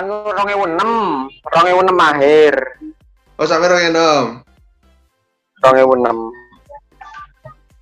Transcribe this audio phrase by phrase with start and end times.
[0.00, 2.54] aku dolan 2006, 2006 akhir.
[3.36, 4.24] Oh sampai orang enam.
[5.60, 6.32] 2006.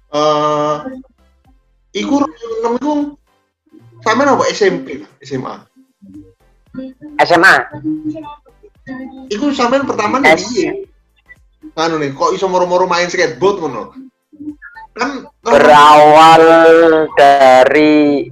[0.08, 0.74] Eh,
[1.94, 2.92] iku orang enam iku
[4.02, 4.86] sampai apa SMP
[5.22, 5.54] SMA.
[7.22, 7.54] SMA.
[9.28, 10.34] Iku sampai pertama nih.
[10.38, 10.68] Piye?
[11.74, 13.82] Anu nih, kok iso moro-moro main skateboard ngono?
[14.96, 16.42] Kan kan- Berawal
[17.14, 18.26] dari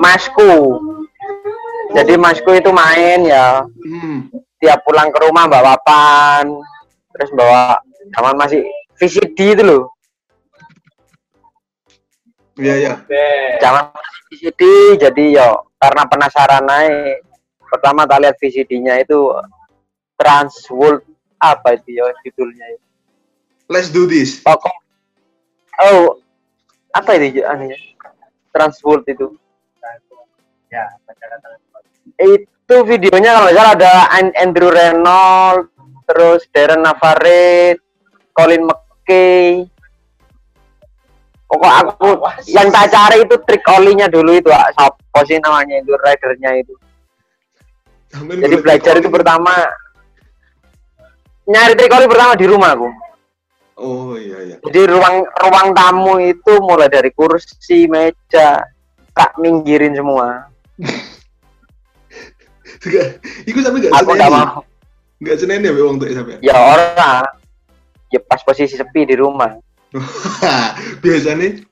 [0.00, 0.78] masku.
[1.92, 4.32] Jadi masku itu main ya, Hmm.
[4.56, 6.48] tiap pulang ke rumah bawa papan,
[7.12, 7.76] terus bawa
[8.16, 8.64] zaman masih
[8.96, 9.82] VCD itu loh.
[12.56, 12.92] Iya iya.
[13.60, 14.62] Zaman masih VCD,
[15.04, 17.24] jadi yo karena penasaran naik.
[17.68, 19.32] Pertama tak lihat VCD-nya itu
[20.20, 21.04] Trans World
[21.40, 22.76] apa itu ya judulnya.
[23.72, 24.44] Let's do this.
[24.44, 24.60] Oh,
[25.80, 26.20] oh
[26.92, 27.80] apa itu anunya?
[28.52, 29.32] Trans World itu.
[32.18, 35.68] Itu videonya kalau nggak salah ada An- Andrew Reynolds,
[36.08, 37.80] terus Darren Navarrete,
[38.32, 39.66] Colin McKay.
[41.52, 42.08] Pokok aku
[42.48, 46.72] yang tak cari itu trik olinya dulu itu, siapa sih namanya itu ridernya itu.
[48.08, 49.52] Sampean Jadi belajar itu pertama
[51.44, 52.88] nyari trik oli pertama di rumah aku.
[53.80, 54.56] Oh iya iya.
[54.64, 58.64] Jadi ruang ruang tamu itu mulai dari kursi, meja,
[59.12, 60.48] tak minggirin semua.
[63.46, 64.18] Iku sampe gak Aku seneng.
[64.18, 64.60] nggak mau.
[65.22, 66.32] Enggak seneng ya wong tuh sampe.
[66.42, 67.24] Ya orang,
[68.10, 69.54] ya pas posisi sepi di rumah.
[71.04, 71.62] Biasanya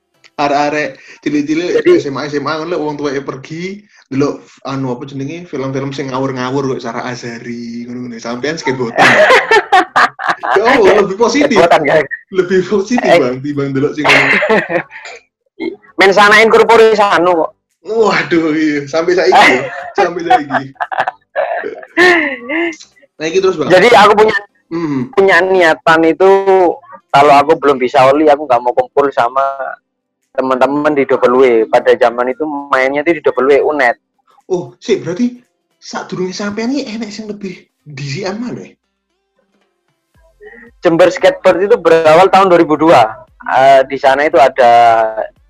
[0.41, 6.09] arek-arek cilik-cilik SMA SMA ngono lek wong tuweke pergi delok anu apa jenenge film-film sing
[6.09, 8.97] ngawur-ngawur kok Sarah Azhari ngono-ngono sampean skateboard.
[10.57, 11.61] ya Allah, lebih positif,
[12.33, 13.21] lebih positif Eh.
[13.21, 14.37] Bang dibanding delok sing ngono.
[16.01, 17.51] Men sanain korporis anu kok.
[17.81, 18.85] Waduh, iya.
[18.85, 19.63] sampai saiki, ya.
[19.97, 20.65] sampai saiki.
[23.17, 23.69] Nah, iki terus, Bang.
[23.69, 24.37] Jadi aku punya
[24.71, 25.11] Hmm.
[25.19, 26.31] punya niatan itu
[27.11, 29.43] kalau aku belum bisa oli aku nggak mau kumpul sama
[30.31, 33.99] teman-teman di double W pada zaman itu mainnya itu di double W unet
[34.47, 35.43] Oh, sih berarti
[35.75, 38.79] saat durungnya sampean iki enek sing lebih disian mana ya?
[40.87, 42.95] Jember Skateboard itu berawal tahun 2002
[43.51, 44.71] Eh, di sana itu ada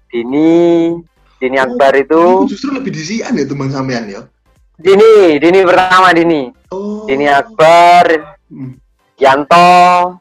[0.08, 0.97] Dini
[1.41, 4.23] Dini Akbar itu justru lebih disian ya teman sampean ya.
[4.77, 7.05] Dini Dini pertama Dini Oh.
[7.05, 8.75] Dini Akbar Hmm.
[9.15, 10.19] Yanto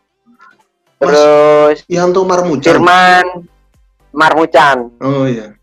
[0.95, 2.61] terus Yanto Marmucan.
[2.61, 3.25] Jerman
[4.11, 5.57] Marmucan Oh iya.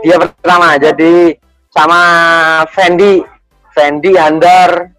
[0.00, 1.36] dia pertama jadi
[1.68, 2.00] sama
[2.68, 3.20] Fendi
[3.70, 4.90] Fendi Handar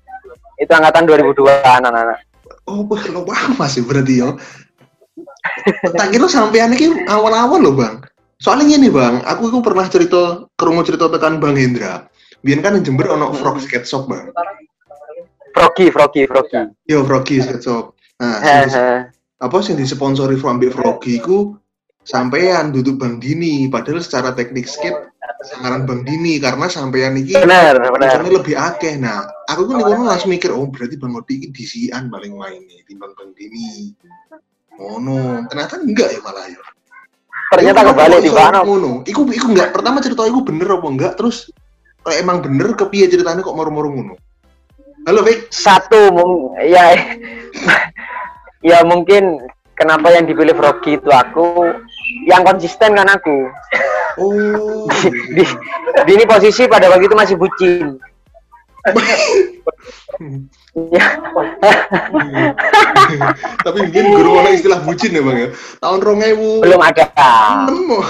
[0.56, 2.19] itu angkatan 2002 anak-anak
[2.63, 4.38] Oh, wah, lo bang masih berarti ya.
[5.91, 8.00] tak kira sampean iki awal-awal loh bang.
[8.41, 12.09] Soalnya gini bang, aku itu pernah cerita ke rumah cerita tekan Bang Hendra.
[12.41, 14.34] Biar kan yang Jember ono Frog Skate Shop bang.
[15.53, 17.94] Froggy Froggy Froggy Yo Froggy Skate Shop.
[18.18, 21.53] Nah, sing apa sih disponsori ambek Froggy ku
[22.02, 25.13] sampean duduk Bang Dini padahal secara teknik skate
[25.46, 28.97] sangaran Bang Dini karena sampean iki bener bener Misalnya lebih akeh.
[28.97, 32.81] Nah, aku kan ngono langsung mikir, oh berarti Bang Odi ini disian paling main nih,
[32.90, 33.94] timbang Bang Dini.
[34.81, 36.62] Oh no, ternyata enggak ya malah ya.
[37.51, 39.75] Ternyata kebalik di mana Ngono, iku iku enggak.
[39.75, 41.51] Pertama cerita iku bener apa enggak, terus
[42.00, 44.16] kalau emang bener kepiye ceritanya kok moro-moro ngono.
[45.03, 45.50] Halo, Vic.
[45.51, 46.94] satu mung- ya
[48.72, 49.41] ya mungkin
[49.73, 51.73] kenapa yang dipilih Froggy itu aku
[52.29, 53.49] yang konsisten kan aku
[54.20, 54.91] Oh.
[55.40, 55.43] di,
[56.03, 57.96] di ini posisi pada waktu itu masih bucin
[60.91, 61.05] ya
[63.66, 65.49] Tapi mungkin guru ono istilah bucin ya, Bang ya.
[65.83, 67.05] Tahun 2000 belum ada
[67.69, 67.99] Nemu.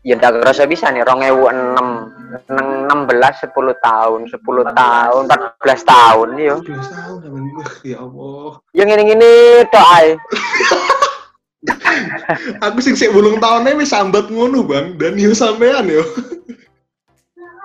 [0.00, 2.08] ya udah kerasa bisa nih rong ewu enam
[2.48, 7.52] enam belas sepuluh tahun sepuluh tahun empat belas tahun yo 12 tahun sampean.
[7.52, 8.64] Wah, ya Allah.
[8.72, 10.16] yang ini gini tok ae.
[12.64, 14.96] Aku sing sik bulung tahunnya wis sambat ngono, Bang.
[14.96, 16.00] Dan yo sampean yo.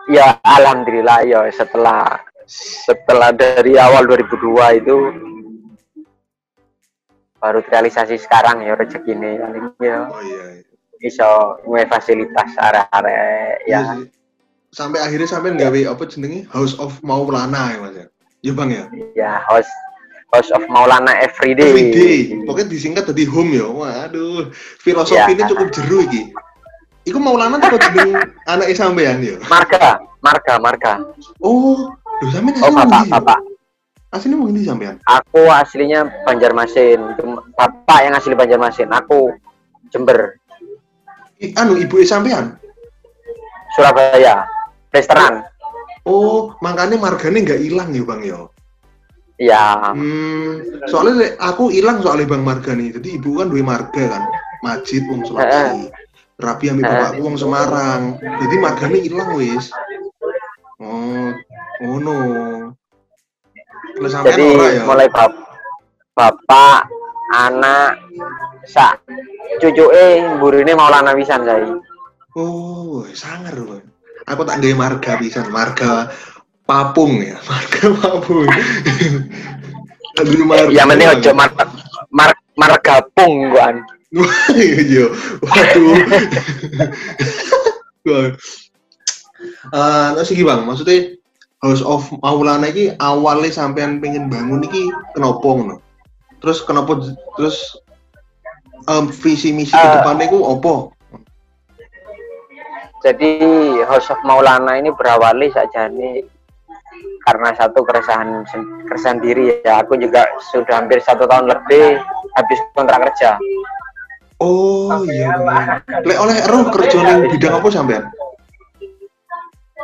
[0.08, 4.96] Ya alhamdulillah ya setelah setelah dari awal 2002 itu
[7.42, 9.38] baru terrealisasi sekarang ya rezeki ini
[9.82, 10.62] ya Oh iya.
[10.62, 10.64] iya.
[11.06, 11.30] iso
[11.86, 14.08] fasilitas arek-arek Iya ya sih.
[14.76, 18.06] Sampai akhirnya sampai gawe apa jenenge House of Maulana ya Mas ya.
[18.44, 18.86] Ya Bang ya.
[19.16, 19.72] ya host
[20.36, 22.18] host of Maulana Everyday Everyday.
[22.44, 23.64] Pokoknya disingkat tadi home ya.
[23.72, 24.52] Waduh,
[24.84, 25.50] filosofi ini Ya.
[25.50, 26.22] cukup jeru iki.
[27.06, 29.38] Iku Maulana tuh jeneng anak sampean ya.
[29.46, 30.94] marga marga marga
[31.40, 33.40] Oh, lho sampean oh bapak bapak
[34.10, 34.96] Aslinya mau ngendi sampean?
[35.04, 37.20] aku aslinya Banjarmasin
[37.54, 39.30] bapak yang asli Banjarmasin aku
[39.92, 40.40] Jember
[41.36, 42.56] I, anu ibu sampean.
[43.76, 44.48] Surabaya.
[44.90, 45.44] Restoran.
[46.08, 48.42] Oh, makanya marganya nggak hilang ya bang yo.
[49.36, 49.92] Ya.
[49.92, 52.96] Hmm, soalnya aku hilang soalnya bang marga nih.
[52.96, 54.24] Jadi ibu kan dua marga kan,
[54.64, 55.92] Majid wong Sulawesi,
[56.36, 57.00] Rabi ambil Heeh.
[57.00, 58.02] bapakku wong Semarang.
[58.20, 59.72] Jadi marganya hilang wis.
[60.84, 61.32] Oh,
[61.88, 62.18] oh no.
[63.96, 64.84] Kalau sampean Jadi ora ya.
[64.84, 65.32] mulai bap
[66.16, 66.92] bapak,
[67.32, 67.96] anak,
[68.68, 69.00] sak
[69.64, 71.80] cucuke mburine Maulana pisan saya.
[72.36, 73.86] Oh, sangar bang.
[74.28, 76.12] Aku tak gaya marga bisa, marga
[76.68, 78.44] papung ya, marga papung.
[80.20, 80.68] Aduh marga.
[80.76, 81.50] Ya penting ojo mar
[82.12, 82.30] mar
[82.60, 83.76] margapung kan.
[83.80, 85.10] Iya, waduh.
[89.74, 91.14] Eh, terus iki bang, maksudnya
[91.60, 95.76] House of Maulana iki awalnya sampean pengen bangun iki kenapa ngono?
[96.40, 97.02] Terus kenapa
[97.36, 97.76] terus
[98.86, 99.94] em, visi misi ke Eh.
[100.00, 100.74] depannya iku opo?
[103.04, 103.42] Jadi
[103.86, 106.26] House of Maulana ini berawali saja nih
[107.26, 108.46] karena satu keresahan
[108.86, 109.82] keresahan diri ya.
[109.86, 111.98] Aku juga sudah hampir satu tahun lebih
[112.34, 113.38] habis kontrak kerja.
[114.46, 115.82] Oh iya bener.
[116.08, 118.06] Lek oleh roh kerja ning bidang apa sampean?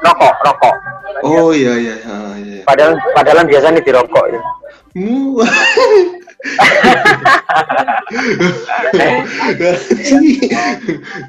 [0.02, 0.76] Rokok, rokok.
[1.26, 2.18] Oh iya iya iya.
[2.38, 2.62] iya.
[2.66, 4.42] Padahal padahal biasa nih dirokok ya.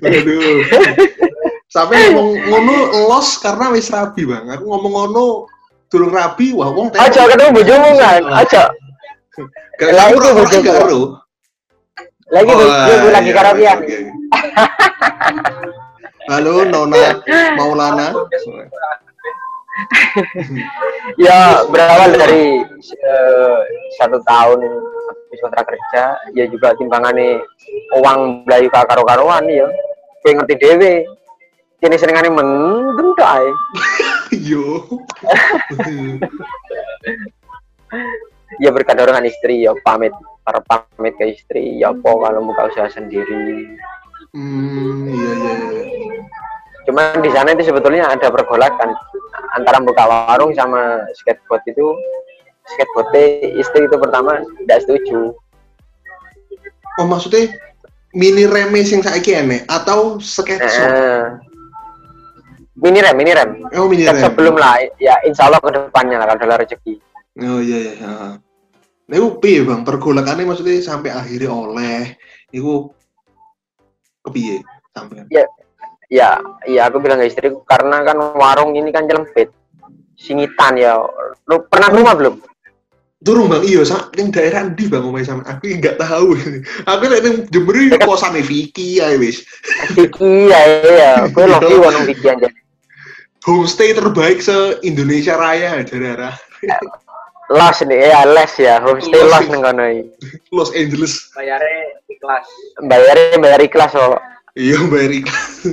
[0.02, 0.64] Aduh.
[1.72, 4.44] Sampai ngomong ngono los karena wis rabi, Bang.
[4.52, 5.48] Aku ngomong ngono
[5.88, 8.68] durung rabi, wah wong Aja ketemu bojomu kan, aja.
[9.80, 11.21] Karo, itu bojomu.
[12.32, 12.40] Karo.
[12.40, 13.78] Lagi Oh, bojomu lagi iya, karaokean.
[13.78, 13.98] oke, oke.
[16.30, 17.20] Halo Nona
[17.58, 18.06] Maulana.
[21.18, 23.58] Ya berawal dari eh,
[23.96, 27.40] satu tahun habis kontrak kerja, ya juga timbangannya
[27.98, 29.66] uang belayu ka karo-karoan ya.
[30.22, 30.92] Kowe ngerti dhewe.
[31.82, 33.48] Kene senengane mendem tok ae.
[34.52, 34.86] Yo.
[38.60, 40.12] Ya berkadar dengan istri ya pamit
[40.44, 43.72] para pamit ke istri ya apa kalau buka usaha sendiri.
[44.32, 46.20] Hmm, iya iya iya.
[46.88, 48.90] Cuman di sana itu sebetulnya ada pergolakan
[49.54, 51.86] antara buka warung sama skateboard itu
[52.74, 55.36] skateboardnya istri itu pertama tidak setuju
[57.00, 57.48] Oh maksudnya
[58.12, 60.84] mini remes yang saiki enek atau sketsa?
[60.84, 61.24] Eh,
[62.76, 64.20] mini rem mini rem Oh mini rem.
[64.20, 67.00] sebelum lah ya insya Allah ke depannya lah kalau ada rezeki
[67.40, 67.92] Oh iya iya.
[67.96, 68.12] iya.
[69.08, 69.84] Nah, itu piye bang?
[69.84, 72.16] Pergolakannya maksudnya sampai akhirnya oleh,
[72.52, 72.92] itu
[74.22, 74.62] kepiye
[74.94, 75.26] sampai?
[76.12, 76.36] ya
[76.68, 79.48] ya aku bilang ke istriku karena kan warung ini kan jelempit
[80.20, 81.00] singitan ya
[81.48, 82.36] lu pernah ke rumah belum
[83.22, 86.34] Durung bang, iya, sa yang daerah di bang omai sama aku nggak tahu.
[86.90, 89.46] aku lihat yang Jember ini Dekat- kosan Vicky ya wis.
[89.94, 92.50] Vicky ya iya gue loki warung Vicky aja
[93.46, 96.34] Homestay terbaik se Indonesia Raya daerah
[97.52, 99.30] los nih ya les ya homestay Los.
[99.30, 99.84] los neng kono.
[100.50, 101.12] Los Angeles.
[101.32, 101.78] bayarnya
[102.08, 102.46] ikhlas
[102.80, 104.16] bayarnya bayar ikhlas kok
[104.52, 105.40] Iya bayar ikan.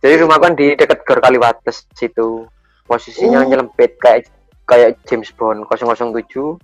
[0.00, 2.50] Jadi rumah kan di dekat Gor Kaliwates situ.
[2.82, 3.46] Posisinya Oh.
[3.46, 4.26] nyelempit kayak
[4.66, 6.58] kayak James Bond 007.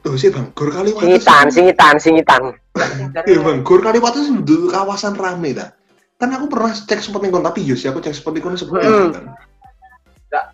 [0.00, 1.02] Tuh sih bang, Gor Kaliwates.
[1.02, 2.42] Singitan, singitan, singitan.
[3.26, 5.74] Iya bang, Gor Kaliwates itu kawasan rame dah.
[6.14, 8.92] Kan aku pernah cek sempat nih tapi yo sih aku cek sempat nih seperti itu
[8.92, 9.10] Hmm.
[9.10, 9.24] kan.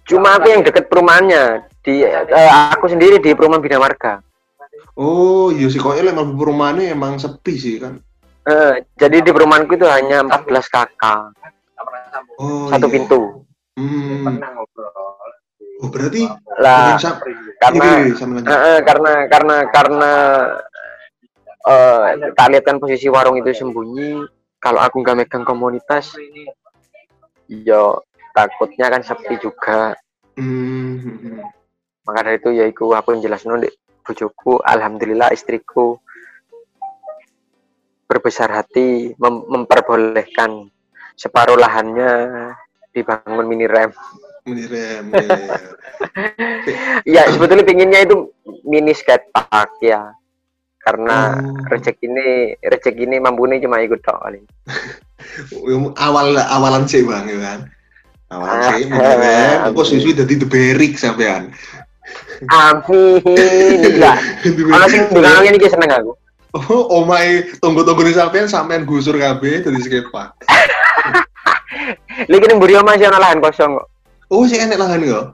[0.08, 4.24] Cuma aku yang deket perumahannya di eh, aku sendiri di perumahan Bina Marga.
[4.96, 8.00] Oh iya sih, kok emang perumahannya emang sepi sih kan.
[8.46, 11.34] Eh, jadi di perumahanku itu hanya 14 kakak,
[12.38, 12.94] Oh, satu iya.
[12.94, 13.20] pintu.
[13.76, 14.40] Hmm.
[15.76, 16.24] Oh berarti
[16.56, 16.96] Lah,
[17.60, 20.12] karena Iya, iya, eh, eh, karena karena karena
[21.66, 24.24] eh tak lihat kan posisi warung itu sembunyi.
[24.56, 26.16] Kalau aku nggak megang komunitas,
[27.50, 28.05] yo
[28.36, 29.96] takutnya kan sepi juga.
[30.36, 31.40] Hmm, hmm, hmm.
[32.04, 33.72] maka dari itu ya iku aku jelasin di
[34.04, 35.96] bojoku alhamdulillah istriku
[38.06, 40.68] berbesar hati mem- memperbolehkan
[41.16, 42.52] separuh lahannya
[42.92, 43.90] dibangun mini rem
[44.46, 45.04] Ini rem.
[45.10, 45.56] iya, iya.
[47.18, 48.30] ya sebetulnya pinginnya itu
[48.62, 50.12] mini skate park ya
[50.84, 51.66] karena Oh.
[51.66, 52.28] rezeki ini
[52.62, 54.22] rezeki ini mampunya cuma ikut tok
[55.66, 57.60] Yang awal awalan sih bang ya kan.
[58.28, 59.70] Ah, sih, mini rem.
[59.70, 61.54] Aku susu jadi the berik sampean.
[62.46, 64.16] amin enggak
[64.70, 65.14] kalau sing Berik.
[65.16, 66.12] bilang ini seneng aku
[66.56, 70.32] Oh, omai tunggu-tunggu nih sampean sampean gusur kabeh dari skatepark.
[72.24, 73.86] lagi ning mburi omah sih ana lahan kosong kok
[74.26, 75.26] Oh, sing enek lahan kok.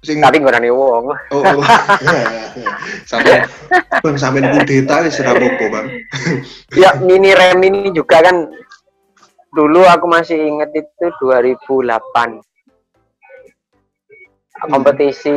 [0.00, 1.62] Sing tapi nggak wong Oh, oh.
[3.04, 3.46] sampai
[3.98, 5.34] bang sampai kudeta wis ora
[5.68, 5.86] bang.
[6.74, 8.46] ya mini rem ini juga kan
[9.58, 12.38] dulu aku masih inget itu 2008
[14.64, 15.34] kompetisi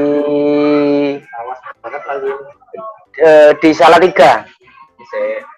[1.17, 2.31] Awas banget lagi.
[3.17, 4.45] eh, di Salatiga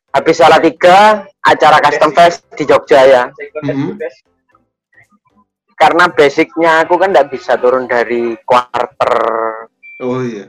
[0.10, 0.98] habis Salatiga
[1.39, 3.24] acara custom fest di Jogja ya
[3.62, 4.00] Mhm.
[5.75, 9.12] karena basicnya aku kan nggak bisa turun dari quarter
[10.00, 10.48] Oh iya.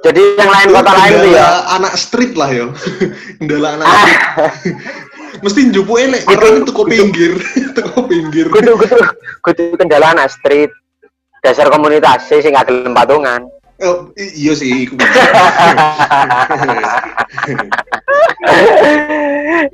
[0.00, 2.66] jadi yang lain kota lain tuh ya anak street lah yo.
[3.38, 3.96] kendala anak Ah.
[4.52, 4.76] street.
[5.42, 7.32] Mesti njupu elek karena itu teko pinggir,
[7.76, 8.46] teko pinggir.
[8.52, 8.98] kudu kudu
[9.42, 10.70] kudu kendala anak street
[11.42, 13.42] dasar komunitas sih nggak gelem patungan
[13.82, 14.94] Oh, iya sih, iku.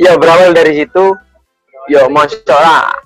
[0.01, 1.13] ya berawal dari situ
[1.93, 2.97] ya masalah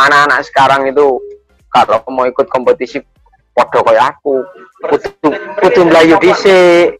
[0.00, 1.20] anak-anak sekarang itu
[1.68, 3.04] kalau mau ikut kompetisi
[3.52, 4.40] podo kayak aku
[4.88, 5.28] kudu
[5.60, 6.96] kudu melayu dhisik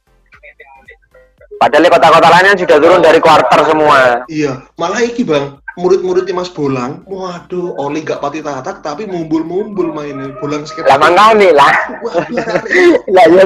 [1.58, 4.22] padahal kota-kota lainnya sudah turun dari quarter semua.
[4.30, 10.34] Iya, malah iki Bang, murid-muridnya Mas Bolang, waduh, Oli gak pati tatak tapi mumbul-mumbul mainnya,
[10.38, 10.86] bolang skate.
[10.86, 11.70] lah mangkane lah.
[12.02, 13.06] Waduh, arek.
[13.10, 13.44] lah ya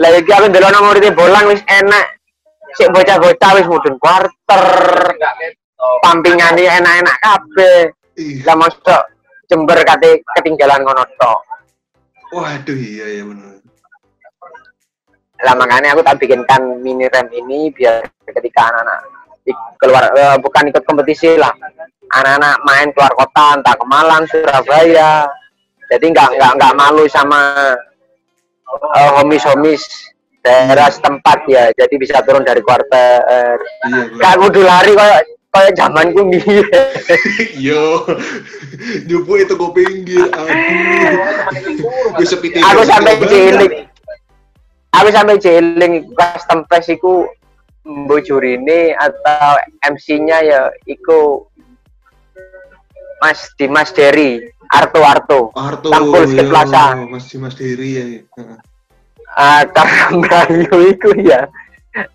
[0.00, 2.04] lah ya aku ndelok nang muridnya bolang wis enak.
[2.76, 4.64] Sik bocah-bocah wis mudun quarter.
[5.08, 5.96] Enggak ketok.
[6.04, 7.92] pampingane enak-enak kabeh.
[8.18, 9.02] Ih, lah masuk
[9.48, 11.40] Jember kate ketinggalan ngono tok.
[12.36, 13.57] Waduh, iya ya bener.
[15.38, 19.18] Lah makanya aku tak bikinkan mini rem ini biar ketika anak-anak
[19.78, 21.54] keluar eh, bukan ikut kompetisi lah.
[22.08, 25.28] Anak-anak main keluar kota entah ke Malang Surabaya.
[25.88, 27.54] Jadi nggak nggak nggak malu sama
[28.98, 30.10] eh, homis-homis
[30.42, 31.70] daerah setempat ya.
[31.72, 33.22] Jadi bisa turun dari quarter
[33.86, 34.18] Iya, Bang.
[34.18, 35.22] gak kudu lari kayak
[35.54, 36.44] kayak zamanku nih.
[37.66, 38.04] Yo,
[39.06, 40.60] njupu itu kok pinggir, aduh.
[42.68, 43.88] Aku sampai cilik
[44.94, 47.28] aku sampai cilik custom fest iku
[47.88, 51.48] mbojurine atau MC-nya ya iku
[53.18, 56.92] Mas Dimas Dery Arto Arto Arto, Tampul Skate Plaza.
[57.08, 58.04] Mas Dimas Diri ya.
[58.20, 58.58] Heeh.
[59.38, 61.46] ah karena Melayu iku ya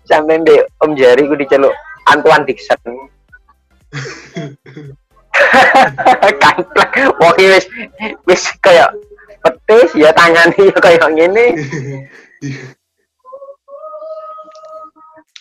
[0.04, 1.72] sampai mbek Om Jerry iku diceluk
[2.10, 2.78] Antoine Dixon
[6.42, 7.66] kanplek wong wis
[8.26, 8.90] wis kayak
[9.44, 11.46] petis ya tangane ya kayak ngene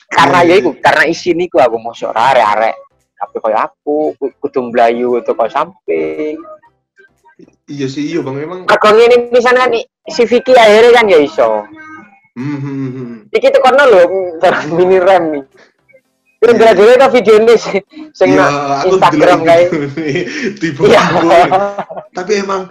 [0.09, 2.75] karena ya iku karena isi niku aku mosok arek-arek
[3.15, 6.37] tapi kayak aku ku- kudu mlayu itu kok samping
[7.63, 8.67] Iya sih, iya Bang memang.
[8.67, 9.71] mergo ngene pisan kan
[10.05, 11.65] si Vicky akhirnya kan ya iso
[12.33, 14.03] Hmm, hmm, iki tuh kono lho
[14.37, 15.43] terus mini rem nih
[16.35, 16.75] Terus Iya.
[16.75, 17.79] dhewe to video ini sing
[18.35, 18.45] Iya,
[18.83, 19.77] aku Instagram kayak itu.
[20.59, 21.03] tiba Iya.
[22.11, 22.67] Tapi emang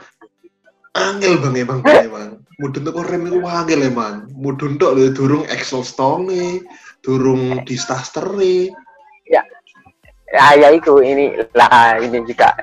[0.92, 2.41] angel Bang emang Bang, emang.
[2.62, 4.30] Mudun tuh rem itu angel emang.
[4.38, 6.62] Mudun lho durung Excel stone
[7.02, 8.30] durung di starter
[10.30, 11.02] ya ya itu.
[11.02, 12.54] Ini lah ini juga.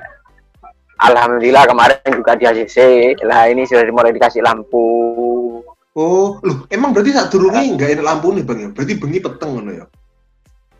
[1.00, 2.76] Alhamdulillah kemarin juga di ACC
[3.24, 4.88] lah ini sudah mulai dikasih lampu.
[5.96, 8.68] Oh, loh, emang berarti saat durungnya nggak enak lampu nih bang ya?
[8.70, 9.86] Berarti bengi peteng ngono ya?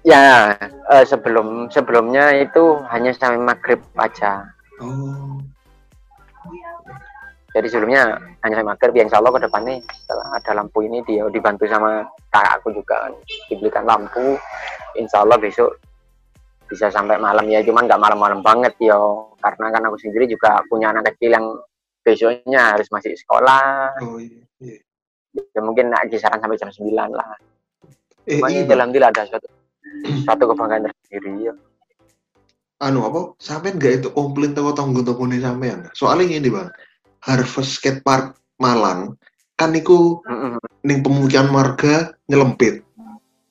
[0.00, 0.57] ya
[0.93, 4.49] eh, sebelum sebelumnya itu hanya sampai maghrib aja.
[4.81, 5.41] Oh,
[7.50, 8.02] jadi sebelumnya
[8.47, 12.07] hanya sampai maghrib ya insya Allah ke depannya setelah ada lampu ini dia dibantu sama
[12.30, 13.12] kakakku juga kan
[13.50, 14.38] dibelikan lampu
[14.95, 15.78] insya Allah besok
[16.71, 20.95] bisa sampai malam ya cuman nggak malam-malam banget yo karena kan aku sendiri juga punya
[20.95, 21.47] anak kecil yang
[22.07, 24.47] besoknya harus masih sekolah oh iya.
[24.62, 24.78] iya.
[25.50, 27.35] ya mungkin nak kisaran sampai jam 9 lah
[28.28, 29.49] Eh, cuman iya, ya alhamdulillah ada suatu
[30.23, 31.54] suatu kebanggaan tersendiri ya
[32.80, 33.37] anu apa?
[33.37, 35.85] Sampean nggak itu komplain tonggo toko nih sampean?
[35.92, 36.73] Soalnya ini bang,
[37.25, 39.17] Harvest Skate Park Malang
[39.57, 40.57] kan niku Mm-mm.
[40.85, 42.81] ning pemukiman warga nyelempit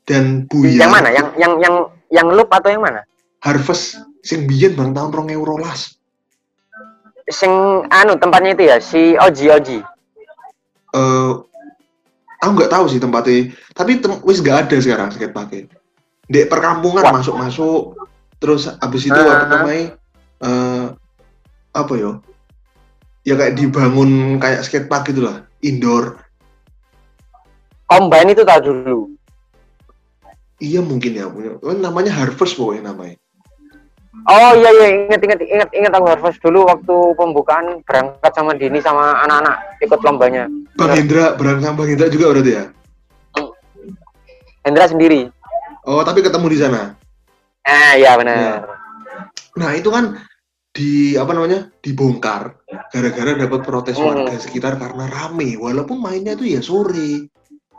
[0.09, 1.13] dan Buya yang mana?
[1.13, 1.75] Yang yang yang
[2.09, 3.05] yang loop atau yang mana?
[3.45, 6.01] Harvest sing biyen bang tahun rong ewu rolas.
[7.29, 7.53] Sing
[7.93, 9.79] anu tempatnya itu ya si Oji Oji.
[10.97, 11.31] Eh
[12.41, 13.53] aku nggak tahu sih tempatnya.
[13.77, 15.69] Tapi tem wis nggak ada sekarang skate parknya
[16.29, 17.13] di perkampungan Wah.
[17.21, 17.81] masuk masuk
[18.37, 19.25] terus abis itu Ah.
[19.25, 19.85] apa namanya
[20.41, 20.85] eh
[21.73, 22.21] apa yo
[23.23, 26.19] ya kayak dibangun kayak skate park gitu lah indoor
[27.89, 28.99] Combine itu tahu dulu
[30.61, 33.17] iya mungkin ya punya oh, namanya Harvest pokoknya namanya
[34.27, 38.81] Oh iya iya inget inget inget inget aku Harvest dulu waktu pembukaan berangkat sama Dini
[38.83, 40.49] sama anak-anak ikut lombanya.
[40.75, 40.91] Bang.
[40.91, 42.65] Hendra berangkat sama Bang Hendra juga berarti ya
[44.65, 45.31] Hendra sendiri.
[45.87, 46.99] oh tapi ketemu di sana
[47.69, 48.65] Eh iya benar.
[49.59, 50.17] Nah itu kan
[50.69, 52.61] di apa namanya dibongkar
[52.93, 54.13] gara-gara dapat protes Hmm.
[54.13, 57.25] warga sekitar karena rame walaupun mainnya itu ya sore.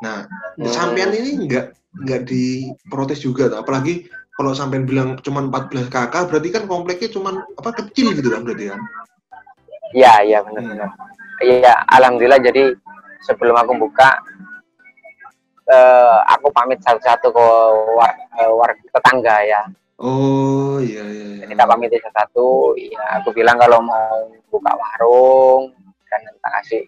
[0.02, 0.26] Nah
[0.58, 0.66] Hmm.
[0.66, 1.66] sampean ini nggak
[2.06, 3.58] nggak diprotes juga tuh.
[3.62, 8.42] apalagi kalau sampean bilang cuma 14 kakak berarti kan kompleknya cuma apa kecil gitu kan
[8.46, 8.80] berarti kan
[9.90, 10.86] Iya, iya benar-benar.
[11.42, 12.78] Iya, alhamdulillah jadi
[13.26, 14.22] sebelum aku buka
[15.66, 17.46] eh, aku pamit satu-satu ke
[17.94, 19.62] war, eh, warga tetangga ya.
[20.00, 21.46] Oh iya iya, iya.
[21.46, 22.74] Kita pamit satu-satu.
[22.76, 25.70] Ya, aku bilang kalau mau buka warung
[26.08, 26.82] dan kita kasih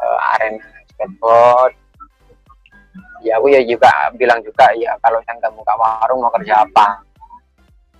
[0.00, 0.62] eh, arena
[0.94, 1.74] skateboard.
[3.24, 7.00] Ya aku ya juga bilang juga ya kalau saya nggak buka warung mau kerja apa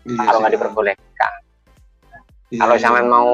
[0.04, 1.38] Iya kalau nggak diperbolehkan.
[2.52, 3.00] Iya, Kalau iya.
[3.08, 3.32] mau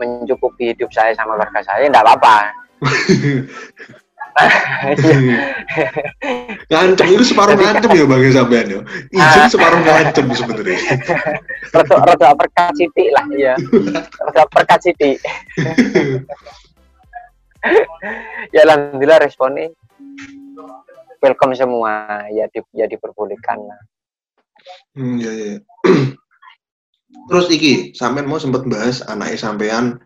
[0.00, 2.36] mencukupi hidup saya sama keluarga saya, enggak apa-apa.
[6.70, 8.80] ngancem itu separuh ngancem ya bang ya sampean ya.
[9.10, 10.78] Izin separuh ngancem sebenarnya.
[11.74, 13.54] Rada rada perkat sithik lah ya.
[14.20, 15.18] Rada perkat sithik.
[18.54, 19.68] ya alhamdulillah responnya
[21.20, 22.24] welcome semua.
[22.32, 23.80] Ya di, ya diperbolehkan lah.
[24.92, 25.56] hmm, iya iya
[27.32, 29.96] terus iki sampean mau sempet bahas anaknya sampean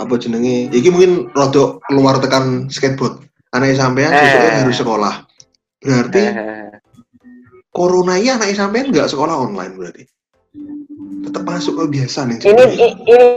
[0.00, 0.72] apa jenenge?
[0.72, 4.20] Iki mungkin rodok keluar tekan skateboard anaknya sampean Eh.
[4.20, 5.14] besoknya harus sekolah
[5.78, 6.70] berarti Eh,
[7.68, 10.04] corona ini anaknya sampean nggak sekolah online berarti
[11.24, 13.28] tetap masuk ke biasa nih ini i- ini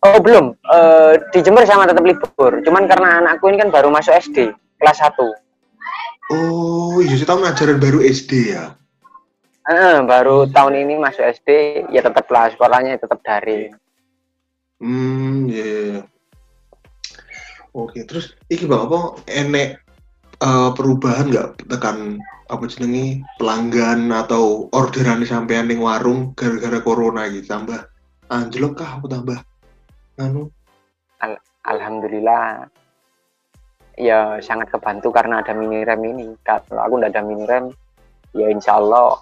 [0.00, 2.62] oh belum Eh, di Jember sama tetap libur.
[2.62, 4.46] Cuman karena anakku ini kan baru masuk SD
[4.78, 5.26] kelas 1.
[6.28, 8.76] oh iya sih tahu ajaran baru SD ya
[9.64, 11.48] Eh, baru tahun ini masuk SD
[11.88, 13.76] ya tetap lah sekolahnya tetap daring.
[14.78, 15.60] Hmm, iya.
[15.60, 16.00] iya, iya.
[17.78, 19.78] Oke, terus iki bang apa enek
[20.42, 22.18] eh, perubahan nggak tekan
[22.50, 27.86] apa jenenge pelanggan atau orderan sampean ning warung gara-gara corona gitu tambah
[28.32, 29.38] anjlok kah apa tambah
[30.18, 30.50] anu
[31.68, 32.64] Alhamdulillah
[34.00, 36.32] ya sangat kebantu karena ada mini rem ini.
[36.40, 37.68] Kalau aku nggak ada mini rem
[38.32, 39.20] ya insya Allah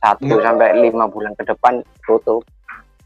[0.00, 2.46] satu sampai lima bulan ke depan tutup.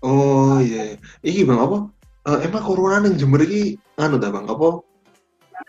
[0.05, 0.97] oh iya iya.
[1.25, 1.89] iki bang apa
[2.25, 4.81] Eh, emang corona ning Jember iki anu ta bang apa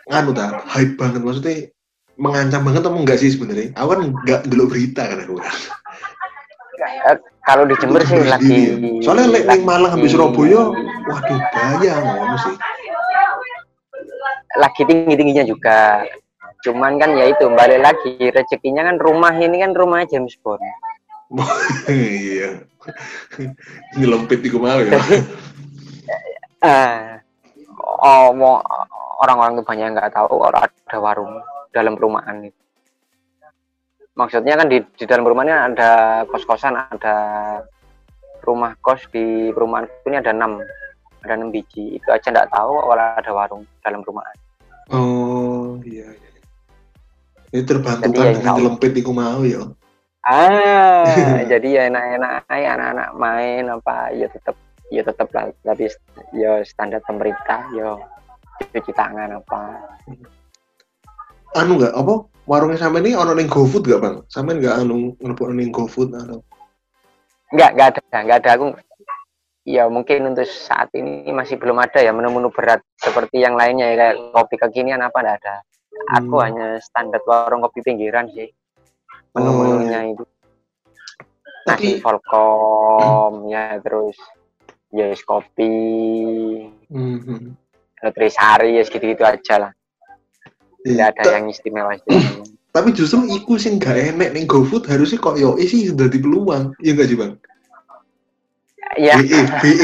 [0.08, 1.68] anu ta hype banget maksudnya
[2.16, 5.36] mengancam banget atau enggak sih sebenarnya aku kan nggak dulu berita kan aku
[7.06, 8.60] Eh, kalau di Jember sih Jember lagi.
[9.04, 10.72] Soalnya lek ning Malang sampai Surabaya,
[11.08, 12.54] waduh bahaya ngono sih.
[14.56, 16.08] lagi tinggi tingginya juga.
[16.64, 20.64] Cuman kan ya itu balik lagi rezekinya kan rumah ini kan rumah James Bond.
[21.92, 22.64] Iya.
[23.98, 24.96] Nyelempit mau ya.
[26.66, 27.22] Eh,
[27.78, 28.34] oh,
[29.22, 31.32] orang-orang tuh banyak nggak tahu orang ada warung
[31.70, 32.60] dalam perumahan itu.
[34.16, 35.90] Maksudnya kan di, di dalam perumahannya ada
[36.26, 37.16] kos-kosan, ada
[38.42, 40.58] rumah kos di perumahan ini ada enam,
[41.20, 42.00] ada enam biji.
[42.00, 44.36] Itu aja nggak tahu kalau ada warung dalam perumahan.
[44.90, 46.30] Oh, iya iya.
[47.52, 49.62] Ini terbantu kan ya, dengan nyelempit iku mau ya.
[50.26, 54.58] Ah, jadi ya enak-enak anak-anak main apa ya tetap
[54.90, 55.90] ya tetap lah tapi
[56.34, 57.98] ya standar pemerintah ya
[58.72, 59.60] cuci tangan apa
[61.56, 64.16] Anu enggak apa warungnya sampe ini ono ning GoFood gak, Bang?
[64.28, 66.44] Sampe enggak anu ngelebok ning GoFood atau
[67.54, 68.50] Enggak, enggak ada, enggak ada.
[68.58, 68.66] Aku
[69.66, 73.96] ya mungkin untuk saat ini masih belum ada ya menu-menu berat seperti yang lainnya ya
[73.98, 75.54] kayak kopi kekinian apa enggak ada.
[76.22, 76.44] Aku Hmm.
[76.44, 78.52] hanya standar warung kopi pinggiran sih.
[79.32, 80.24] Menu-menunya itu.
[81.66, 84.14] Nasi Tapi Volcom ya terus
[84.96, 85.68] yes kopi,
[86.88, 87.52] Mhm.
[88.00, 89.72] nutrisari ya gitu-gitu aja lah.
[90.80, 92.44] Tidak Iya, ada yang istimewa istimewa.
[92.76, 96.76] Tapi justru iku sing gak enek ning GoFood harusnya kok yo sih sudah di peluang.
[96.80, 97.32] Iya enggak sih, Bang?
[98.96, 99.40] ya, BE,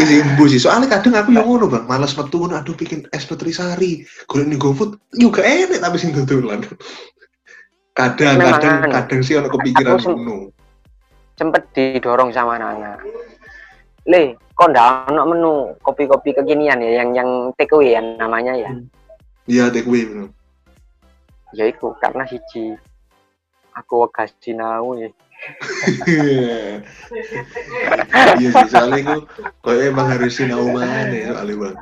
[0.09, 0.61] sih embu sih.
[0.61, 4.57] Soalnya kadang aku yang ngono bang, malas metu ngono, aduh bikin es nutrisari, golek nih
[4.61, 6.65] GoFood, juga enak tapi sing tutulan.
[7.93, 10.49] Kadang, Memang kadang, kadang sih ono kepikiran Aku sem- ngono.
[11.37, 13.05] sempet didorong sama anak-anak.
[14.09, 18.71] Le, kok ndak ono menu kopi-kopi kekinian ya yang yang take away ya namanya ya.
[19.51, 20.31] Iya, take away bener.
[21.51, 22.79] Ya iku karena siji
[23.75, 25.11] aku wegas sinau ya.
[28.39, 29.19] Iya sih, soalnya itu
[29.67, 31.75] kayak emang harus sinau mana ya soalnya bang.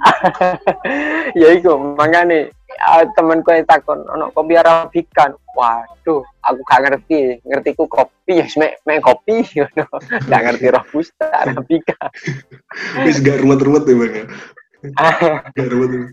[1.45, 2.49] ya iku makanya
[2.81, 5.33] uh, temanku yang takon ono kopi arabikan.
[5.53, 7.39] Waduh, aku gak ngerti.
[7.45, 9.85] Ngertiku kopi ya mek mek kopi ngono.
[10.27, 11.97] Gak ngerti robusta arabica.
[13.05, 14.25] Wis gak ruwet-ruwet ya bang ya.
[15.57, 16.13] Gak ruwet.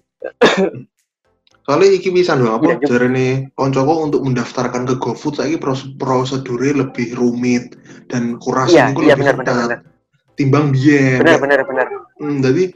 [1.68, 2.88] Soalnya iki bisa dong apa Iya, juga.
[2.88, 7.76] jarane koncoku untuk mendaftarkan ke GoFood saiki pros- prosedurnya lebih rumit
[8.08, 9.84] dan kurasnya Iya, itu iya lebih benar.
[10.40, 11.20] timbang biyen.
[11.20, 11.88] Benar benar benar.
[12.24, 12.72] Hmm, jadi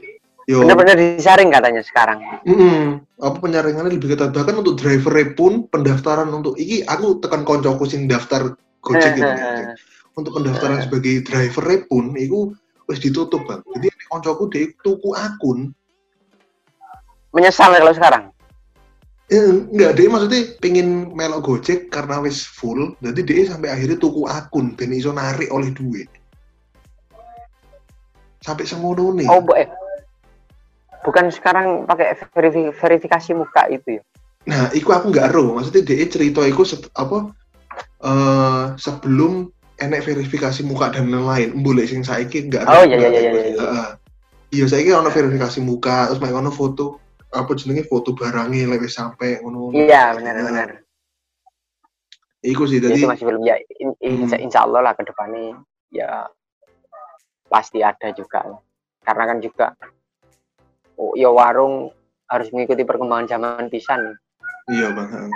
[0.52, 2.20] yo Benar benar disaring katanya sekarang.
[2.44, 3.00] Mm-mm.
[3.22, 8.04] apa penyaringannya lebih ketat bahkan untuk driver pun pendaftaran untuk iki aku tekan koncoku sing
[8.04, 9.72] daftar Gojek gitu ya.
[10.18, 12.52] Untuk pendaftaran sebagai driver pun itu
[12.90, 13.62] wis ditutup bang.
[13.78, 15.70] Jadi koncoku dia tuku akun.
[17.32, 18.24] Menyesal kalau sekarang.
[19.32, 19.38] Eh,
[19.72, 22.98] enggak dia maksudnya pengen melok Gojek karena wis full.
[23.00, 26.10] Jadi dia sampai akhirnya tuku akun ben iso narik oleh duit.
[28.42, 29.30] Sampai semono nih.
[29.30, 29.70] Oh, eh.
[31.02, 34.02] Bukan sekarang pakai verifi- verifikasi muka itu ya.
[34.46, 35.54] Nah, iku aku nggak ero.
[35.58, 37.30] Maksudnya dia cerita iku set- apa
[38.02, 41.58] eh sebelum enek verifikasi muka dan lain-lain.
[41.58, 43.82] Boleh sing saiki nggak Oh, iya, iya, iya, iya, iya.
[44.52, 47.00] Iya, saiki ono verifikasi muka, terus mek ono foto
[47.32, 49.72] apa jenenge foto barangnya lek wis sampai ngono.
[49.72, 50.68] Iya, benar benar.
[52.42, 52.98] Iku sih tadi.
[52.98, 54.44] itu masih belum ya in- insya, Hmm.
[54.44, 55.62] insya Allah lah ke depannya
[55.94, 56.26] ya
[57.46, 58.42] pasti ada juga
[59.06, 59.66] karena kan juga
[61.14, 61.90] ya warung
[62.26, 64.16] harus mengikuti perkembangan zaman pisan
[64.64, 65.26] Iya, Bang.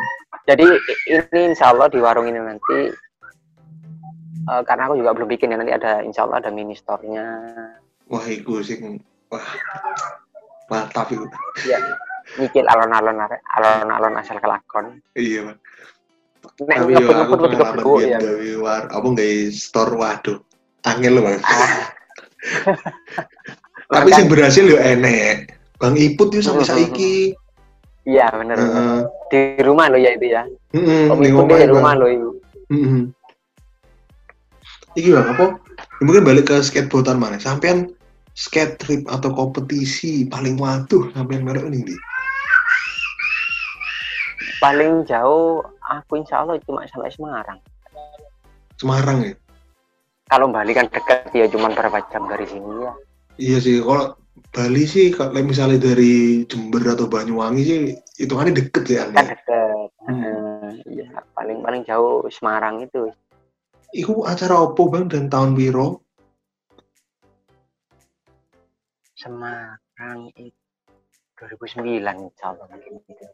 [0.47, 0.63] jadi
[1.09, 2.95] ini insya Allah di warung ini nanti
[4.47, 7.27] eh, karena aku juga belum bikin ya nanti ada insya Allah ada mini store-nya
[8.07, 9.43] Wah, iku sing wah.
[10.67, 11.27] Mantap iku.
[11.63, 11.79] ya
[12.39, 13.19] nyicil alon-alon
[13.55, 15.59] alon-alon asal kelakon Iya, Bang.
[16.63, 20.39] nek Tapi yo aku pengalaman biyen ya gawe war apa gawe store waduh.
[20.87, 21.43] Angel loh, Bang.
[23.89, 25.55] Tapi sing berhasil yo enek.
[25.77, 27.37] Bang Iput yo sampai Hmm, saiki.
[28.03, 28.57] iya benar.
[28.57, 28.99] Heeh.
[29.27, 31.99] di rumah lo ya itu ya itu omahe, di rumah Bang.
[31.99, 32.31] lo itu
[32.69, 33.01] Heeh.
[34.95, 35.47] Iki bang apa?
[35.99, 37.37] Ya, mungkin balik ke skateboardan mana?
[37.37, 37.91] Sampean
[38.33, 41.97] skate trip atau kompetisi paling waduh sampean merek ini di.
[44.57, 47.59] paling jauh aku insya Allah cuma sampai Semarang
[48.77, 49.35] Semarang ya.
[50.27, 52.93] kalau Bali kan dekat ya cuma berapa jam dari sini ya
[53.37, 54.17] Iya sih, kalau
[54.53, 57.79] Bali sih kalau misalnya dari Jember atau Banyuwangi sih
[58.21, 59.05] hitungannya deket ya.
[59.09, 59.25] kan Ane.
[59.37, 60.81] dekat Hmm.
[60.87, 63.11] Iya paling paling jauh Semarang itu
[63.91, 66.01] Iku acara opo bang dan tahun piro?
[69.19, 70.55] Semarang itu
[71.37, 73.27] 2009 insya Allah mungkin gitu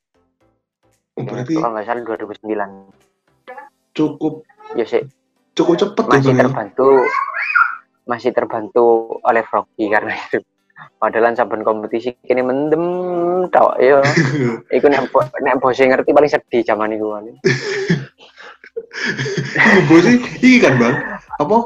[1.13, 2.89] Oh, berarti kalau nggak salah 2009
[3.93, 4.35] cukup
[4.73, 5.05] ya sih
[5.53, 6.41] cukup cepet ya masih ya?
[6.49, 6.89] terbantu
[8.13, 10.45] masih terbantu oleh Froggy karena itu.
[11.01, 12.85] Padahal saben kompetisi kini mendem
[13.49, 14.03] tok ya
[14.77, 15.09] iku nek
[15.41, 17.37] nek bose ngerti paling sedih zaman iku paling.
[19.89, 20.97] Bos sih, iki kan bang,
[21.39, 21.59] apa?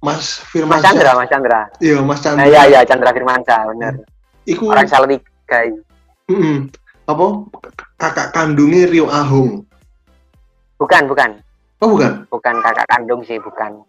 [0.00, 1.60] Mas Firman Mas Chandra Mas Chandra.
[1.84, 2.40] Iya Mas Chandra.
[2.40, 3.92] nah, iya iya Chandra Firmansyah bener.
[4.48, 5.80] Iku orang Salatiga iki.
[6.32, 6.58] mm,
[7.06, 7.26] apa?
[8.00, 9.68] Kakak kandungnya Rio Ahung.
[10.80, 11.30] bukan bukan.
[11.84, 12.24] Oh bukan?
[12.28, 13.84] bukan kakak kandung sih bukan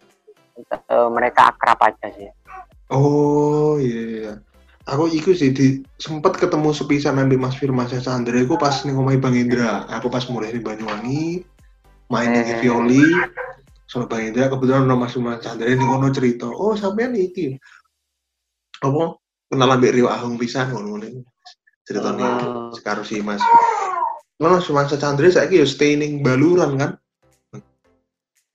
[0.58, 2.28] Eh, mereka akrab aja sih
[2.92, 4.02] Oh iya.
[4.04, 4.32] iya.
[4.84, 8.36] Aku iku sih di sempat ketemu sepisan ambil Mas Firman Chandra.
[8.36, 9.88] Iku pas nih ngomongin Bang Indra.
[9.88, 11.40] Aku pas mulai di Banyuwangi
[12.10, 12.60] main di Hmm.
[12.60, 13.00] violi.
[13.86, 16.44] Sama Bang Indra kebetulan ono Mas Firman Chandra ini ngono cerita.
[16.44, 17.56] Oh sampean iki.
[18.82, 19.16] Apa
[19.48, 21.00] kenal ambil Rio Ahung pisan ngono.
[21.82, 22.74] Ceritanya Hmm.
[22.74, 23.40] sekarang sih Mas.
[24.36, 26.92] Ngono Mas Firman Chandra saya yo stay ning Baluran kan.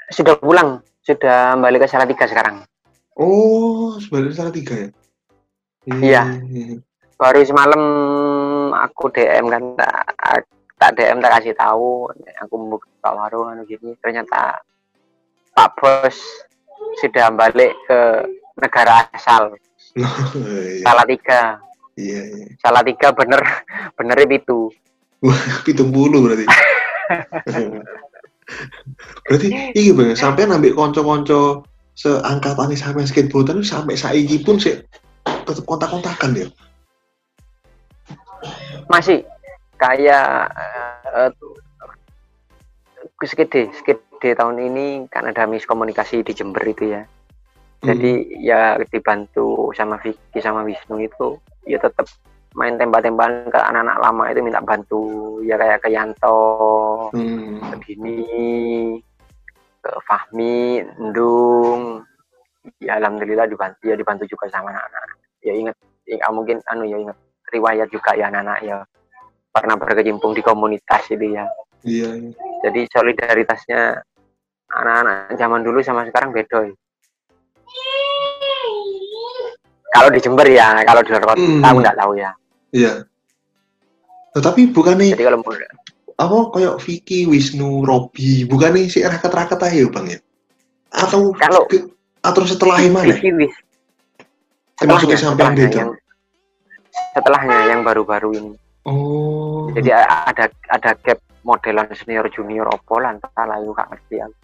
[0.08, 2.68] sudah pulang sudah balik ke Salatiga sekarang
[3.18, 4.90] Oh, sebenarnya salah tiga ya?
[5.88, 6.24] Iya.
[6.28, 6.84] Hmm.
[7.18, 7.82] baru semalam
[8.76, 10.46] aku DM kan tak
[10.78, 12.12] tak DM tak kasih tahu
[12.46, 14.60] aku membuka warung anu gini ternyata
[15.58, 16.14] Pak Bos
[17.02, 18.28] sudah balik ke
[18.60, 19.56] negara asal
[19.98, 21.58] Iya, Salatiga
[21.98, 22.46] iya, iya.
[22.62, 23.42] Salatiga bener
[23.98, 24.70] bener itu
[25.66, 26.46] Pitung bulu berarti.
[29.28, 29.48] berarti
[29.80, 34.78] iki bang, sampai nambah konco-konco seangkatan sampai skateboardan sampai saiki pun sih
[35.26, 36.48] tetap kontak-kontakan ya.
[38.88, 39.26] masih.
[39.78, 40.50] Kayak
[41.14, 41.30] uh,
[43.22, 47.06] skede skede tahun ini kan ada miskomunikasi di Jember itu ya.
[47.86, 51.38] Jadi ya dibantu sama Vicky sama Wisnu itu
[51.70, 52.10] ya tetap
[52.58, 55.02] main tembak-tembakan ke anak-anak lama itu minta bantu
[55.46, 56.42] ya kayak ke Yanto
[57.14, 57.62] Hmm.
[57.72, 58.18] ke Dini
[59.80, 62.02] ke Fahmi Endung
[62.82, 67.16] ya alhamdulillah dibantu ya dibantu juga sama anak-anak ya ingat ya, mungkin anu ya ingat
[67.54, 68.76] riwayat juga ya anak-anak ya
[69.54, 71.46] pernah berkecimpung di komunitas itu ya
[71.86, 72.32] Iya, iya.
[72.66, 74.02] jadi solidaritasnya
[74.74, 76.74] anak-anak zaman dulu sama sekarang beda ya.
[79.94, 81.64] kalau di Jember ya kalau di luar kota Hmm.
[81.64, 82.32] aku nggak tahu ya
[82.72, 83.08] Iya.
[84.36, 85.54] Tetapi bukannya jadi kalau mau
[86.18, 90.20] apa kayak Vicky, Wisnu, Robi, bukannya si raket-raket aja ya bang ya?
[90.90, 91.90] Atau Kalau- ke-
[92.26, 93.06] atau setelah mana?
[93.14, 93.54] Vicky wis
[94.78, 95.92] sampai setelahnya yang
[97.14, 98.54] setelahnya yang baru-baru ini
[98.88, 99.68] Oh.
[99.74, 103.28] jadi ada ada gap modelan senior junior opo lah itu
[103.74, 104.38] gak ngerti aku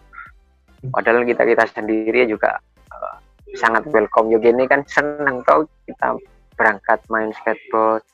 [0.92, 2.60] padahal kita kita sendiri juga
[2.92, 3.16] eh,
[3.56, 6.18] sangat welcome yo gini kan seneng tau kita
[6.58, 8.04] berangkat main skateboard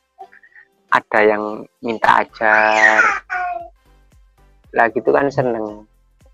[0.91, 3.01] ada yang minta ajar
[4.75, 5.87] lah gitu kan seneng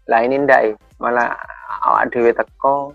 [0.07, 0.75] lah ini ndak eh.
[1.01, 1.37] malah
[1.85, 2.93] awak dewe teko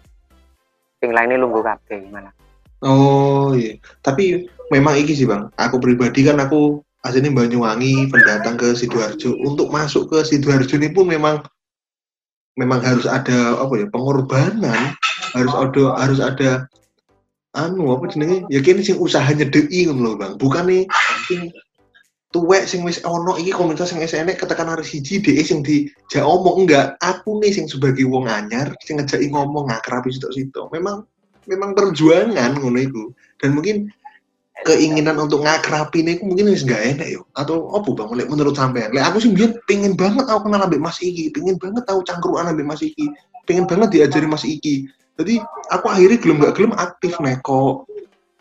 [1.02, 2.34] sing lainnya lungguh kabeh malah
[2.82, 5.54] Oh iya, tapi memang iki sih bang.
[5.54, 9.38] Aku pribadi kan aku aslinya Banyuwangi, pendatang ke sidoarjo.
[9.46, 11.46] Untuk masuk ke sidoarjo ini pun memang
[12.58, 14.98] memang harus ada apa ya pengorbanan,
[15.38, 16.66] harus ada harus ada
[17.54, 18.50] anu apa jenenge?
[18.50, 20.34] Ya kini sing usaha nyedeki ngono bang.
[20.42, 20.90] Bukan nih
[21.32, 21.42] sing
[22.32, 26.24] tuwek sing wis ono iki komunitas sing wis enek ketekan harus hiji dhek sing dijak
[26.24, 26.96] omong enggak.
[27.00, 30.72] Aku nih sing sebagai wong anyar sing ngejaki ngomong ngakrapi sitok-sitok.
[30.72, 31.04] Memang
[31.48, 33.04] memang perjuangan ngono iku.
[33.40, 33.92] Dan mungkin
[34.64, 37.28] keinginan untuk ngakrapi ini mungkin wis gak enak yo.
[37.36, 38.10] Atau apa bang?
[38.16, 38.96] Lek, menurut sampean.
[38.96, 41.36] Lek aku sih biar pengen banget aku kenal ambek Mas Iki.
[41.36, 43.12] Pengen banget tahu cangkruan ambek Mas Iki.
[43.44, 44.88] Pengen banget diajari Mas Iki.
[45.20, 47.84] Jadi aku akhirnya gelem gak gelem aktif neko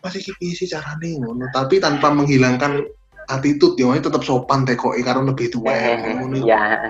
[0.01, 1.45] Mas Iki piye sih carane ngono.
[1.53, 2.83] Tapi tanpa menghilangkan
[3.29, 6.41] attitude yo tetap sopan tekoki karena lebih tua ngono.
[6.41, 6.89] Ya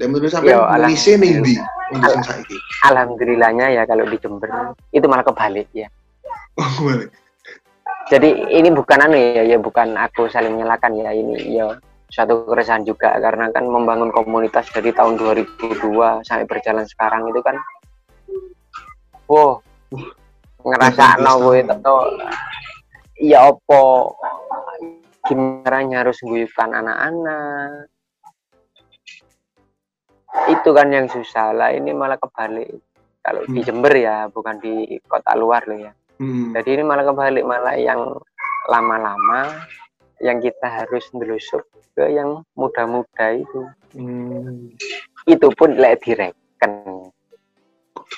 [0.00, 0.88] dan menurut alah.
[0.88, 1.54] misi ning ndi
[1.92, 2.56] untuk saiki?
[2.88, 4.50] Alhamdulillahnya ya kalau di Jember
[4.90, 5.86] itu malah kebalik ya.
[6.56, 7.12] Oh balik
[8.10, 11.14] jadi ini bukan anu ya ya bukan aku saling menyalahkan ya.
[11.14, 11.66] Ini ya
[12.10, 13.14] suatu keresahan juga.
[13.16, 17.56] Karena kan membangun komunitas dari tahun 2002 sampai berjalan sekarang itu kan
[19.30, 19.62] wow
[20.62, 21.56] ngerasa 18 no tahun.
[21.66, 21.96] itu
[23.22, 24.14] ya opo
[25.26, 27.86] gimana harus guyukan anak-anak
[30.50, 32.72] itu kan yang susah lah ini malah kebalik
[33.22, 33.66] kalau di Hmm.
[33.66, 36.56] Jember ya bukan di kota luar loh ya hmm.
[36.58, 38.00] jadi ini malah kebalik malah yang
[38.66, 39.62] lama-lama
[40.18, 41.62] yang kita harus nelusuk
[41.94, 44.72] ke yang muda-muda itu Hmm.
[45.28, 47.12] itu pun lek direken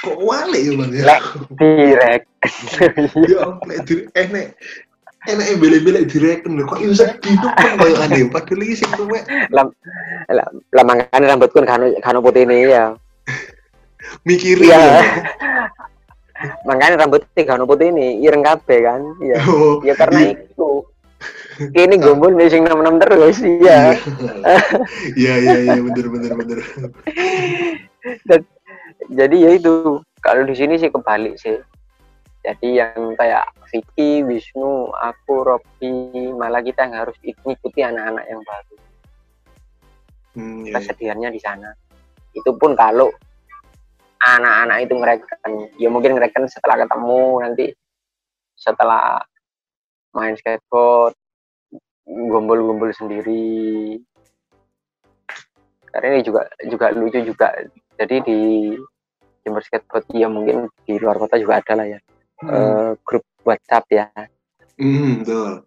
[0.02, 1.02] kok wale ya bang ya?
[1.06, 1.22] Lek
[1.54, 2.22] direken
[3.28, 4.46] ya lek di enek
[5.24, 9.64] enek beli-beli direken lho kok iso sedih kan koyo aneh padahal iki sing tuwek lah
[10.28, 12.92] lah makanya rambutku kan kano putih ini ya.
[14.28, 14.80] Mikirin Iya.
[14.84, 15.00] ya.
[16.68, 20.84] Makanya rambutnya kano putih ini ireng kabeh kan ya oh ya karena itu
[21.72, 23.96] ini gombol nih sing enam terus iya.
[25.16, 25.34] Iya.
[25.40, 26.58] Iya iya bener bener bener
[29.10, 31.60] jadi ya itu kalau di sini sih kebalik sih
[32.44, 38.76] jadi yang kayak Vicky, Wisnu, aku, Robi, malah kita yang harus ikuti anak-anak yang baru.
[40.36, 40.72] hmm, iya, iya.
[40.76, 41.72] Kesedihannya di sana.
[42.36, 43.08] Itu pun kalau
[44.20, 47.66] anak-anak itu ngereken, ya mungkin ngereken setelah ketemu nanti
[48.60, 49.24] setelah
[50.12, 51.16] main skateboard,
[52.04, 53.96] gombol-gombol sendiri.
[55.88, 57.48] Karena ini juga juga lucu juga.
[57.96, 58.40] Jadi di
[59.44, 62.00] Jember Skateboard ya mungkin di luar kota juga ada lah ya
[62.42, 64.10] Hmm, eh, grup WhatsApp ya.
[64.76, 65.62] hmm, betul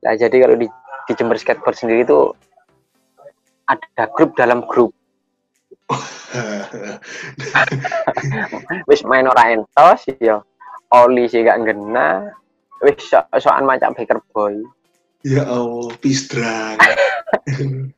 [0.00, 0.64] Nah, jadi kalau di,
[1.04, 2.32] di Jember Skateboard sendiri itu
[3.68, 4.96] ada grup dalam grup.
[8.88, 10.40] Wis main ora entos ya.
[10.90, 12.32] Oli sih gak ngena.
[12.80, 14.56] Wis so soan macam biker boy.
[15.20, 16.80] ya Allah pisdrang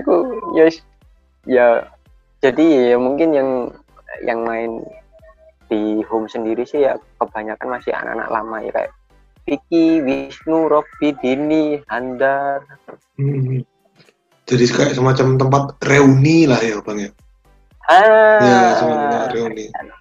[0.00, 0.14] Aku
[0.56, 0.80] ya wis-
[1.44, 1.84] ya
[2.40, 3.50] jadi ya mungkin yang
[4.24, 4.84] yang main
[5.68, 8.92] di home sendiri sih ya kebanyakan masih anak-anak lama ya kayak
[9.44, 12.64] Vicky, Wisnu, Robby, Dini, Handar,
[13.20, 13.60] Hmm.
[14.48, 17.10] jadi kayak semacam tempat reuni lah ya bang ya?
[17.86, 19.66] Ah, ya semacam reuni.
[19.68, 19.92] Jadi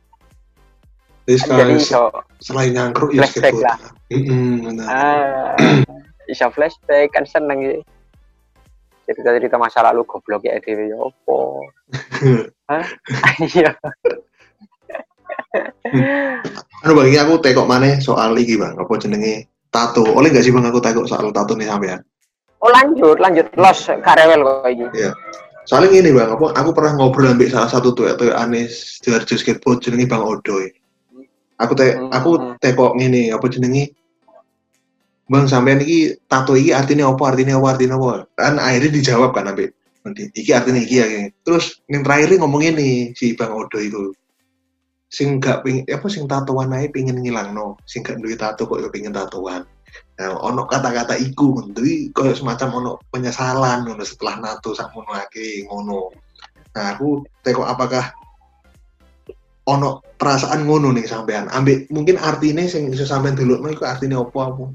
[1.24, 2.04] jadi sekarang iso
[2.40, 3.64] selain nyangkruk ya skateboard.
[3.68, 3.80] lah.
[4.12, 4.86] Hmm, benar.
[4.88, 5.56] ah,
[6.32, 7.80] iso flashback kan seneng sih
[9.04, 11.68] cerita-cerita masa lalu goblok ya dewe ya opo
[12.72, 12.86] Hah?
[13.44, 13.72] iya
[16.84, 20.04] Anu bang, ini aku tekok mana soal iki bang, apa jenenge tato.
[20.04, 22.02] Oleh nggak sih bang aku tekok soal tato nih sampean?
[22.64, 24.86] oh lanjut lanjut los karewel kok iki
[25.64, 29.80] Soalnya gini bang, apa aku pernah ngobrol ambil salah satu tuh tuh Anis Diarjo skateboard
[29.80, 30.68] jenenge Bang Odoy.
[31.60, 32.12] Aku te Hmm.
[32.12, 33.96] aku tekok ngene apa jenenge
[35.32, 38.28] Bang sampean iki tato iki artinya apa artinya apa artinya apa?
[38.36, 39.72] Kan akhirnya dijawab kan ambil
[40.04, 41.08] nanti iki artinya iki ya
[41.48, 44.12] terus yang terakhir ngomong ini si Bang Odo itu.
[45.08, 48.84] Sing gak ping apa sing tatoan ae pengen ngilang no sing gak duwe tato kok
[48.84, 49.64] ya pengen tatoan.
[50.20, 56.12] Nah ono kata-kata iku kuwi koyo semacam ono penyesalan ngono setelah nato ngono lagi ngono.
[56.76, 58.12] Nah aku teko apakah
[59.72, 61.48] ono perasaan ngono nih sampean.
[61.48, 64.66] Ambek mungkin artinya sing sampean dulu iku artinya apa apa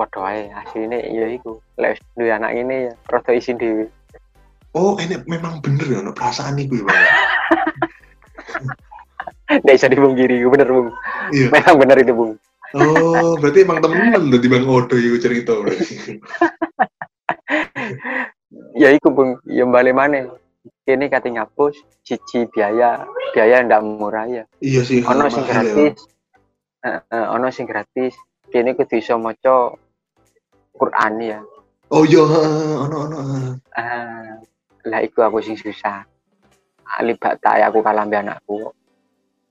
[0.00, 3.92] podo ae asline ya iku lek duwe anak ini ya rada isin dhewe
[4.70, 6.86] Oh, ini memang bener ya, no, perasaan iku ya.
[9.50, 10.88] Nggak bisa dipungkiri, bener bung.
[11.34, 11.50] Iya.
[11.50, 12.32] Memang bener itu bung.
[12.78, 15.94] Oh, berarti emang temen di Bang Odo iku cerita berarti.
[18.78, 20.30] Ya iku bung, ya balik mana?
[20.86, 21.74] Ini kata ngapus,
[22.06, 23.02] cici biaya,
[23.34, 24.44] biaya ndak murah ya.
[24.62, 25.50] Iya sih, Ono sing ya.
[25.50, 25.98] gratis,
[26.86, 28.14] Heeh, ono sing gratis.
[28.50, 29.74] Kini kudu iso maca
[30.80, 31.44] Quran ya.
[31.92, 32.24] Oh iya,
[32.80, 33.18] ono ono.
[33.76, 34.40] Ah,
[34.88, 36.08] lah iku aku sing susah.
[36.96, 38.72] Ali bata ya aku kalah mbek anakku.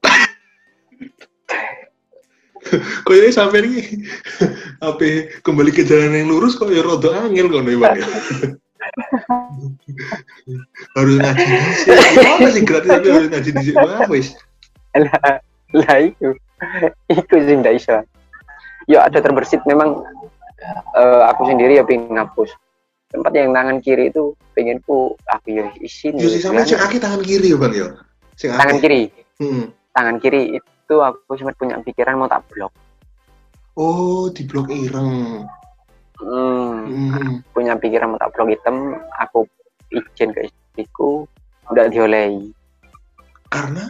[3.08, 4.04] Kayaknya sampai ini
[4.88, 5.06] apa
[5.46, 8.08] kembali ke jalan yang lurus kok ya rada angel kok nih bang ya.
[10.98, 12.26] harus ngaji dhisik.
[12.26, 14.34] Apa sih gratis tapi harus ngaji dhisik Wah, wis.
[14.98, 15.38] lah
[15.72, 16.34] lah iku
[17.14, 18.02] iku sing ndak iso
[18.90, 20.02] ya ada terbersit memang
[20.96, 22.50] eh, aku sendiri ya pengen ngapus
[23.10, 27.22] tempat yang tangan kiri itu pengenku aku ya isi Yo sih sampe sing akeh tangan
[27.22, 27.88] kiri ya bang ya.
[28.38, 29.72] Tangan kiri Hmm.
[29.92, 32.70] tangan kiri itu aku sempat punya pikiran mau tak blok
[33.74, 35.48] Oh di blok ireng.
[36.20, 36.76] hmm,
[37.10, 37.40] Hmm.
[37.50, 39.48] punya pikiran mau tak blok hitam aku
[39.90, 41.24] izin ke istriku
[41.68, 42.52] udah diolehi
[43.48, 43.88] Karena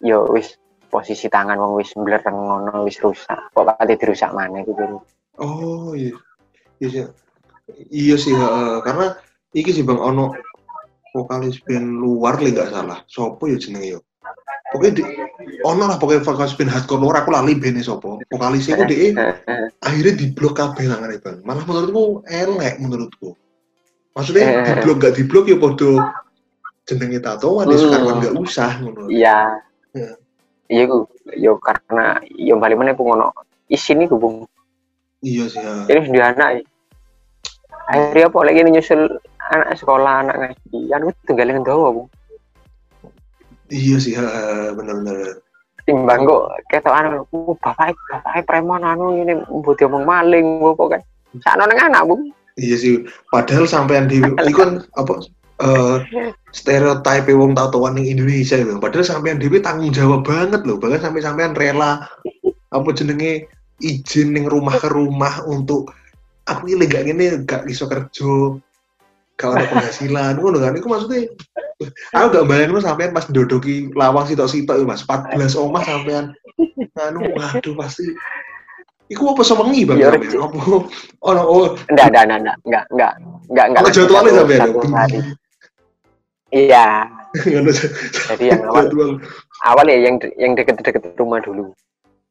[0.00, 0.56] yo wis
[0.90, 3.54] posisi tangan wong wis mblereng ngono wis rusak.
[3.54, 5.00] Kok kate dirusak mana gitu
[5.40, 6.14] oh iya.
[6.80, 7.04] Iya sih
[7.88, 8.82] iya sih heeh.
[8.84, 9.16] karena
[9.54, 10.34] iki sih bang ono
[11.14, 12.98] vokalis band luar le nggak salah.
[13.06, 14.00] Sopo ya jenenge yo?
[14.70, 15.02] Pokoknya di,
[15.66, 18.22] ono lah pokoknya vokalis band hardcore luar aku lali bandnya sopo.
[18.30, 19.14] Vokalisnya ku deh
[19.86, 21.42] akhirnya di blok kabeh langane bang.
[21.42, 23.34] Malah menurutku elek menurutku.
[24.14, 25.98] Maksudnya di blok gak di blok ya podo
[26.86, 27.82] jenenge tatoan ya Hmm.
[27.86, 29.02] sekarang nggak usah ngono.
[29.06, 29.38] Iya.
[29.94, 30.10] Ya.
[30.70, 33.34] Iya ku yo karena yo balik mana pun ngono
[33.66, 34.46] isin iku bung
[35.20, 35.90] iya sih ya.
[35.90, 36.50] ini sudah anak
[37.90, 39.02] akhirnya apa lagi nyusul
[39.50, 40.78] anak sekolah anak ngaji.
[40.86, 42.08] Kan gue tinggalin dawa bung
[43.70, 44.26] iya sih ya,
[44.74, 45.42] bener-bener.
[45.86, 51.02] Timbang kok ketok anak oh, bapak bapak preman anu ini buat ngomong maling gue pokoknya
[51.42, 52.30] sana neng anak bung
[52.60, 52.94] Iya sih,
[53.30, 55.22] padahal sampean di itu kan apa
[55.60, 55.96] eh
[56.58, 58.76] stereotipe wong tatoan ning Indonesia ya.
[58.80, 60.80] Padahal sampean dhewe tanggung jawab banget loh.
[60.80, 62.08] Bahkan sampai sampean rela
[62.70, 65.90] apa jenenge izin ning rumah ke rumah untuk
[66.46, 68.58] aku ini gak gini gak iso kerja
[69.40, 71.20] gak ada penghasilan ngono kan itu maksudnya
[72.12, 76.24] aku gak bayangin sampean pas dodoki lawang sitok-sitok itu mas 14 omah sampean
[77.00, 78.14] anu waduh pasti
[79.10, 79.98] Iku apa semengi bang?
[79.98, 80.38] Iya, sampean?
[80.38, 80.58] Apa?
[81.26, 83.12] Oh, no, oh, enggak enggak enggak enggak enggak
[83.50, 84.32] enggak enggak Ono jadwalnya
[84.94, 85.18] hari.
[86.52, 87.70] Iya Ngono.
[88.26, 88.84] jadi yang awal
[89.62, 91.70] awal ya yang yang deket-deket rumah dulu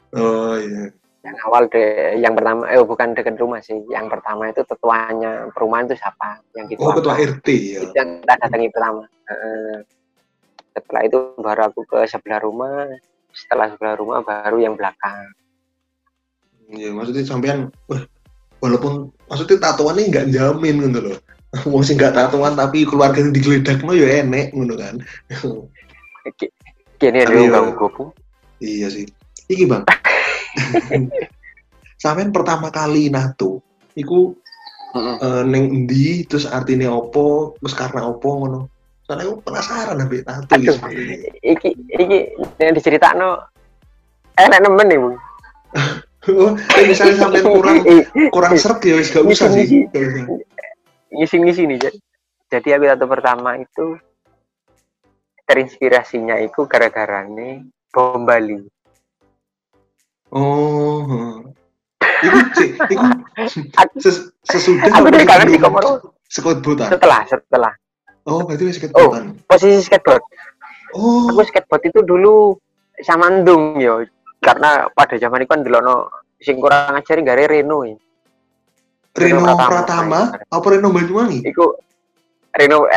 [0.09, 0.89] Oh iya.
[1.21, 1.83] yang awal de,
[2.17, 6.65] yang pertama eh bukan deket rumah sih yang pertama itu tetuanya perumahan itu siapa yang
[6.67, 7.79] gitu Oh ketua RT ya.
[7.85, 9.75] itu yang kita datangi pertama Heeh.
[10.73, 12.87] setelah itu baru aku ke sebelah rumah
[13.29, 15.27] setelah sebelah rumah baru yang belakang
[16.69, 18.01] Iya maksudnya sampean wah,
[18.61, 21.17] walaupun maksudnya tatoannya nggak jamin gitu loh.
[21.71, 24.95] Wong sing nggak tatoan tapi keluarga yang digeledak mah ya enek ngono kan.
[26.99, 28.03] kini dulu ya- bang gopu
[28.61, 29.07] iya sih.
[29.49, 29.83] Iki bang.
[32.01, 33.65] sampean pertama kali nato,
[33.97, 34.33] iku
[34.95, 38.59] eh, neng endi terus artinya opo terus karena opo ngono.
[39.09, 40.77] Soalnya aku penasaran ambek nato iki Aduh.
[41.41, 42.17] iki iki
[42.61, 43.41] yang diceritakno
[44.37, 45.15] enak nemen nih bang
[46.29, 46.51] Oh,
[46.85, 47.79] misalnya sampean kurang
[48.29, 49.87] kurang seret ya wis gak usah sih.
[51.09, 51.97] Ngisi-ngisi nih jadi
[52.49, 53.97] jadi aku tato pertama itu
[55.43, 58.61] terinspirasinya itu gara-gara nih bom Bali
[60.29, 61.41] Oh.
[62.21, 62.77] Iku sih,
[63.97, 66.89] ses- sesudah aku dari kangen di Komoro skateboardan?
[66.93, 67.73] setelah setelah
[68.29, 69.41] Oh, berarti wis skateboardan.
[69.49, 70.21] posisi skateboard
[70.93, 72.53] Oh, aku skateboard itu dulu
[73.01, 74.05] samandung yo
[74.37, 77.97] karena pada zaman itu kan delono sing kurang ajar gare Reno ya.
[79.15, 79.67] Reno Pratama.
[79.67, 81.39] Pratama, apa Reno Banyuwangi?
[81.43, 81.65] Iku
[82.55, 82.77] Reno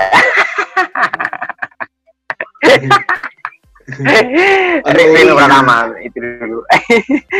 [4.86, 5.34] Reno.
[5.36, 6.60] Pratama itu dulu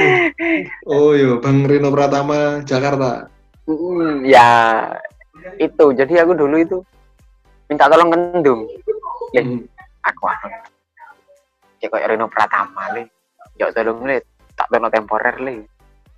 [0.93, 3.29] Oh iya, Bang Reno Pratama Jakarta.
[3.69, 4.49] Mm, ya
[5.57, 6.79] itu jadi aku dulu itu
[7.71, 8.67] minta tolong kendung
[9.33, 9.65] Le, Hmm.
[10.05, 10.47] aku anu
[11.81, 13.09] ya kayak Reno Pratama le
[13.57, 14.21] ya tolong le
[14.53, 15.65] tak tono temporer le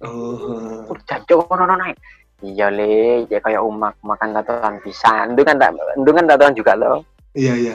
[0.04, 0.84] Oh.
[0.90, 1.96] udah jancuk kono kono naik
[2.42, 7.04] iya le ya kayak umak makan tatoan itu kan tak itu kan tatoan juga loh
[7.34, 7.74] Iya, iya.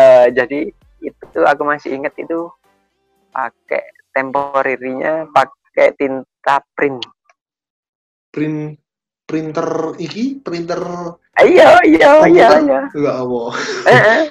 [0.00, 0.72] Eh, jadi
[1.04, 2.48] itu aku masih ingat itu
[3.28, 3.84] pakai
[4.16, 7.04] temporerinya pakai tinta print
[8.32, 8.80] Print
[9.28, 10.80] printer iki, printer
[11.36, 12.62] Iya, iya, iya, bukan.
[12.64, 12.80] iya.
[12.94, 13.40] enggak apa.
[13.84, 14.22] Eh, eh.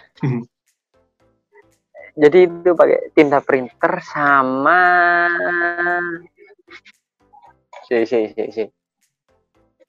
[2.13, 4.79] Jadi itu pakai tinta printer sama
[7.93, 8.63] si si si si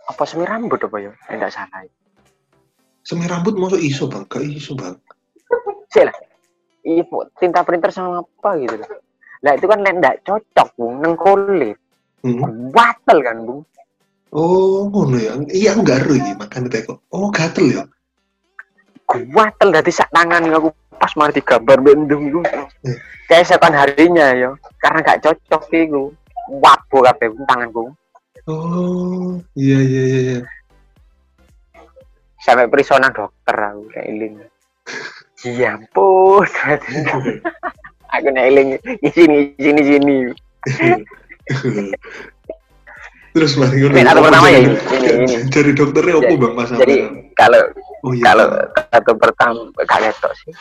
[0.04, 1.12] apa semi rambut apa ya?
[1.32, 1.88] Eh, Enggak salah.
[3.04, 4.28] Semi rambut masuk iso, Bang.
[4.28, 5.00] Gak iso, Bang.
[5.92, 6.16] Si lah.
[6.84, 8.88] Iya, Bu, tinta printer sama apa gitu loh.
[9.44, 11.76] Lah itu kan ndak cocok, Bung, nang kulit.
[12.24, 12.72] Hmm.
[12.72, 13.60] Watel kan, Bung.
[14.32, 15.36] Oh, ngono ya.
[15.52, 17.00] Iya, aku gak iki makan teko.
[17.12, 17.84] Oh, gatel ya.
[19.36, 22.40] Watel dadi sak tangan aku pas mari digambar bendung iku.
[22.44, 22.96] Hmm.
[23.28, 24.50] Keesokan harinya ya,
[24.80, 26.12] karena gak cocok iku.
[26.94, 27.90] Wabu kabeh tanganku.
[28.46, 30.20] Oh, iya iya iya.
[30.22, 30.38] iya.
[32.38, 34.36] sampai perisonan dokter aku eling
[35.42, 36.44] ya ampun
[38.14, 40.16] aku eling di sini sini sini
[43.34, 43.96] Terus mari ngono.
[44.22, 44.76] Pertama ya ini,
[45.24, 45.34] ini.
[45.56, 46.70] Dari dokternya apa, Jadi- Bang, Mas?
[46.78, 46.96] jadi
[47.34, 47.60] kalau
[48.06, 48.22] Oh iya.
[48.28, 48.46] kalau
[48.92, 50.52] satu pertama ketok sih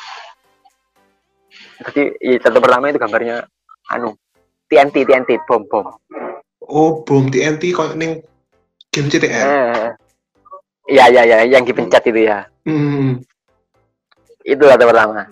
[1.91, 3.43] jadi ya, satu pertama itu gambarnya
[3.91, 4.15] anu
[4.73, 5.85] TNT TNT bom bom
[6.65, 8.25] Oh, bom TNT kok ning
[8.89, 9.45] game CTR.
[9.45, 9.87] eh
[10.89, 13.21] iya iya iya yang dipencet itu ya Hmm.
[14.41, 15.29] itu satu pertama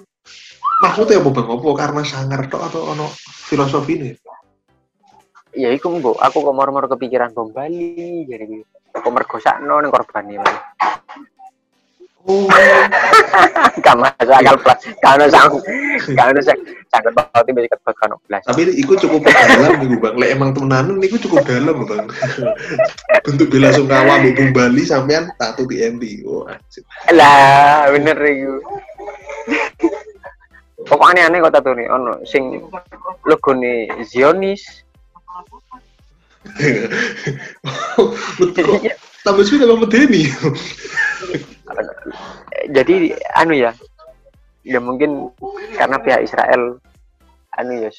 [0.82, 1.48] Maksudnya apa, Bang?
[1.48, 3.06] Apa karena sangar tok atau ono
[3.46, 4.12] filosofi ini?
[5.52, 8.64] ya iku mbok aku kok moro-moro kepikiran bom Bali jadi gitu
[8.96, 10.52] aku mergosakno ning korban ini
[13.84, 15.50] gak masuk akal plus gak ada sang
[16.14, 16.60] gak ada sang
[16.92, 20.16] sangkut paut tiba ikat bakal plus tapi iku cukup dalam nih, Bang.
[20.20, 22.06] Lek emang temenan niku cukup dalam, Bang.
[23.26, 26.26] Bentuk bela sungkawa bom Bali sampean tato TNT.
[26.28, 26.84] Oh, anjir.
[27.16, 28.60] lah bener itu
[30.86, 32.60] pokoknya aneh kok tato nih ono sing
[33.24, 34.84] logo nih Zionis
[38.42, 38.82] Kok
[39.22, 40.26] tambah sudah sama medeni.
[42.72, 42.96] Jadi
[43.38, 43.72] anu ya
[44.66, 45.30] ya mungkin
[45.76, 46.80] karena pihak Israel
[47.60, 47.92] anu ya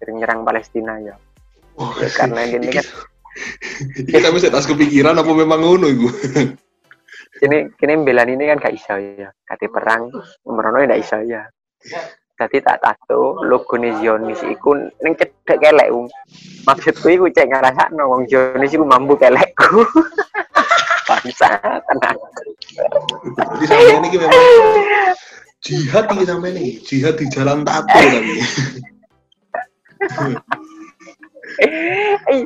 [0.00, 1.16] sering nyerang Palestina ya
[1.80, 2.84] Oh, Ya, karena ini kan
[3.96, 6.08] Iki tapi saya tas kepikiran apa memang ngono iku.
[7.46, 10.12] ini kini belan ini kan gak iso ya kati perang
[10.44, 11.46] merono gak iso ya
[12.36, 16.08] jadi tak tato logo Zionis iku neng cedek kelek um.
[16.64, 19.84] maksudku iku cek ngerasa wong Zionis iku mampu kelekku
[21.20, 21.48] bangsa.
[21.84, 22.16] Tenang
[23.60, 24.42] Jadi sampean iki memang
[25.60, 28.34] jihad iki sampean iki, jihad di jalan tato tapi.
[31.60, 32.40] eh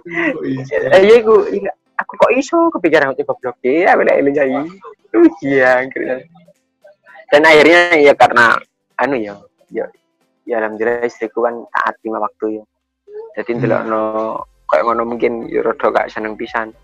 [0.59, 0.75] iso?
[0.91, 1.22] eh, iya.
[1.22, 4.59] iya, aku kok iso kepikiran aku goblok ya bila ini jadi
[5.45, 5.87] iya
[7.31, 8.59] dan akhirnya ya karena
[8.99, 9.39] anu ya
[9.70, 9.87] ya
[10.43, 12.64] ya alhamdulillah istriku kan taat lima waktu ya
[13.39, 13.59] jadi Hmm.
[13.62, 14.03] ndelok no
[14.66, 16.75] kayak ngono mungkin ya rada gak seneng pisan.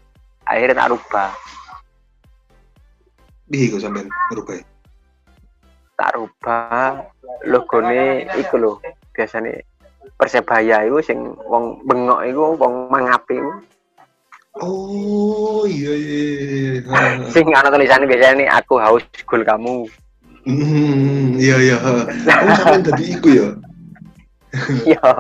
[0.46, 1.30] Akhirnya tak rubah
[3.50, 4.62] Piye iku sampean ngerubah?
[6.00, 7.04] tak rubah
[7.44, 8.72] logone iku lho
[9.12, 9.60] biasanya
[10.16, 13.52] persebaya itu sing wong bengok iku wong mangapi iku
[14.60, 16.72] Oh, iya iya iya.
[16.82, 17.30] iya.
[17.36, 19.86] sing ana tulisannya biasanya nih aku haus gol kamu
[20.40, 21.76] Hmm, iya iya.
[21.86, 22.02] Oh,
[22.56, 23.48] sampean tadi iku ya.
[24.88, 25.10] Iya.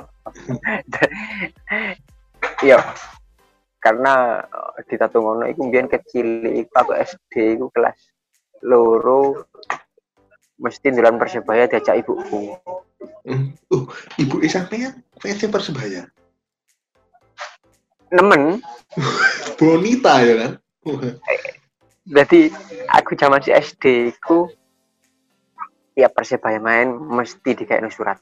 [2.64, 2.78] Iya.
[3.78, 8.09] Karena eh, di tato ngono iku mbiyen kecil iku aku SD iku kelas
[8.64, 9.46] loro
[10.60, 12.56] mesti ndelok persebaya diajak ibuku.
[13.24, 13.56] Hmm.
[13.72, 13.88] Oh,
[14.20, 16.08] ibu sampean fans Persebaya.
[18.12, 18.60] Nemen.
[19.60, 20.52] Bonita ya kan?
[22.16, 22.50] Jadi
[22.90, 24.50] aku zaman si SD iku
[25.94, 28.18] tiap persebaya main mesti dikaitno surat.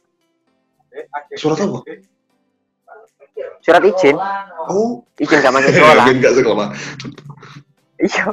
[1.39, 1.80] Surat apa?
[3.62, 4.16] Surat izin,
[4.68, 6.05] Oh, izin gak masuk sekolah.
[6.11, 6.68] Ben gak sekolah.
[8.03, 8.24] Iya.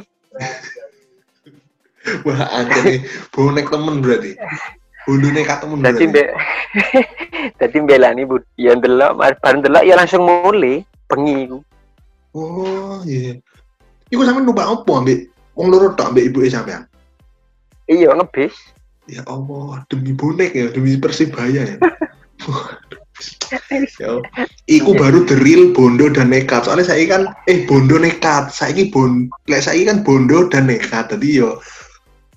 [2.26, 3.00] Wah, anjir nih.
[3.34, 4.38] Bonek temen berarti.
[5.06, 6.12] Bondo nekat temen Jadi berarti.
[6.12, 6.24] be
[7.62, 11.58] Jadi belani bu, ya ndelok, bareng ndelok ya langsung mulai bengi iku.
[12.36, 13.38] Oh, iya.
[14.12, 16.84] Iku sampean numpak apa ambek wong loro tok ambek ibuke sampean?
[17.86, 18.54] Iya ngebis.
[19.06, 21.76] Ya Allah, demi bonek ya, demi Persibaya ya.
[24.02, 24.10] ya.
[24.66, 26.66] Iku baru the real Bondo dan nekat.
[26.66, 28.50] Soalnya saya kan eh Bondo nekat.
[28.50, 31.14] Saya ini bon, lek saya kan Bondo dan nekat.
[31.14, 31.62] Tadi yo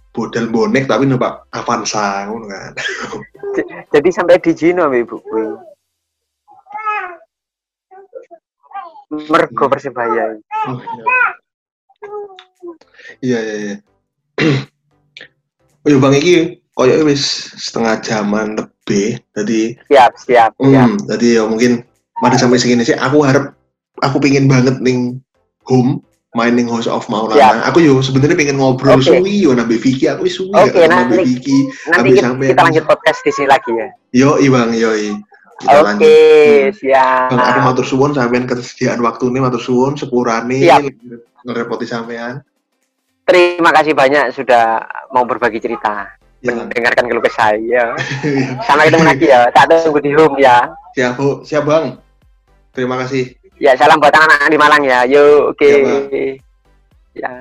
[0.10, 2.74] bodal bonek tapi numpak Avanza ngono kan.
[3.93, 5.41] Jadi sampai di Jino mbak ibuku.
[9.10, 10.38] Mergo persebaya.
[10.70, 11.03] Oh, iya.
[13.20, 13.76] Iya iya iya.
[15.84, 19.18] oh iya Bang iki koyo wis setengah jaman lebih.
[19.34, 20.89] Tadi Siap siap siap.
[20.89, 21.82] Hmm, tadi ya mungkin
[22.22, 22.97] mari sampai segini sih.
[22.97, 23.57] Aku harap
[24.05, 25.18] aku pingin banget ning
[25.66, 26.01] home
[26.38, 27.10] Mining House of.
[27.10, 27.66] Maulana.
[27.74, 29.10] Aku yo sebenarnya pengen ngobrol Oke.
[29.10, 30.06] suwi yo nabe Vicky.
[30.06, 31.58] Aku suwi ketemu nabe nanti- Vicky.
[31.90, 33.88] Nanti kita, sampai kita lanjut podcast di sini lagi ya.
[34.14, 34.94] Yo, Bang, yo.
[35.60, 35.98] Kita Oke.
[35.98, 36.72] Hmm.
[36.78, 37.28] siap.
[37.34, 40.70] Bang, aku matur suwun sampean kesediaan waktu ini matur suwun sepurane
[41.44, 42.46] ngerepoti sampean.
[43.26, 46.10] Terima kasih banyak sudah mau berbagi cerita,
[46.42, 47.94] Ya, mendengarkan keluh kesah saya.
[48.70, 49.52] Sampai ketemu lagi ya.
[49.52, 50.72] Tak tunggu di home ya.
[50.96, 51.44] siap, Bu.
[51.44, 52.00] siap, Bang.
[52.74, 53.39] Terima kasih.
[53.60, 55.03] Ya, salam buat anak-anak di Malang ya.
[55.03, 55.68] Yuk, oke.
[55.68, 56.03] Iya, Bang.
[57.20, 57.32] Ya.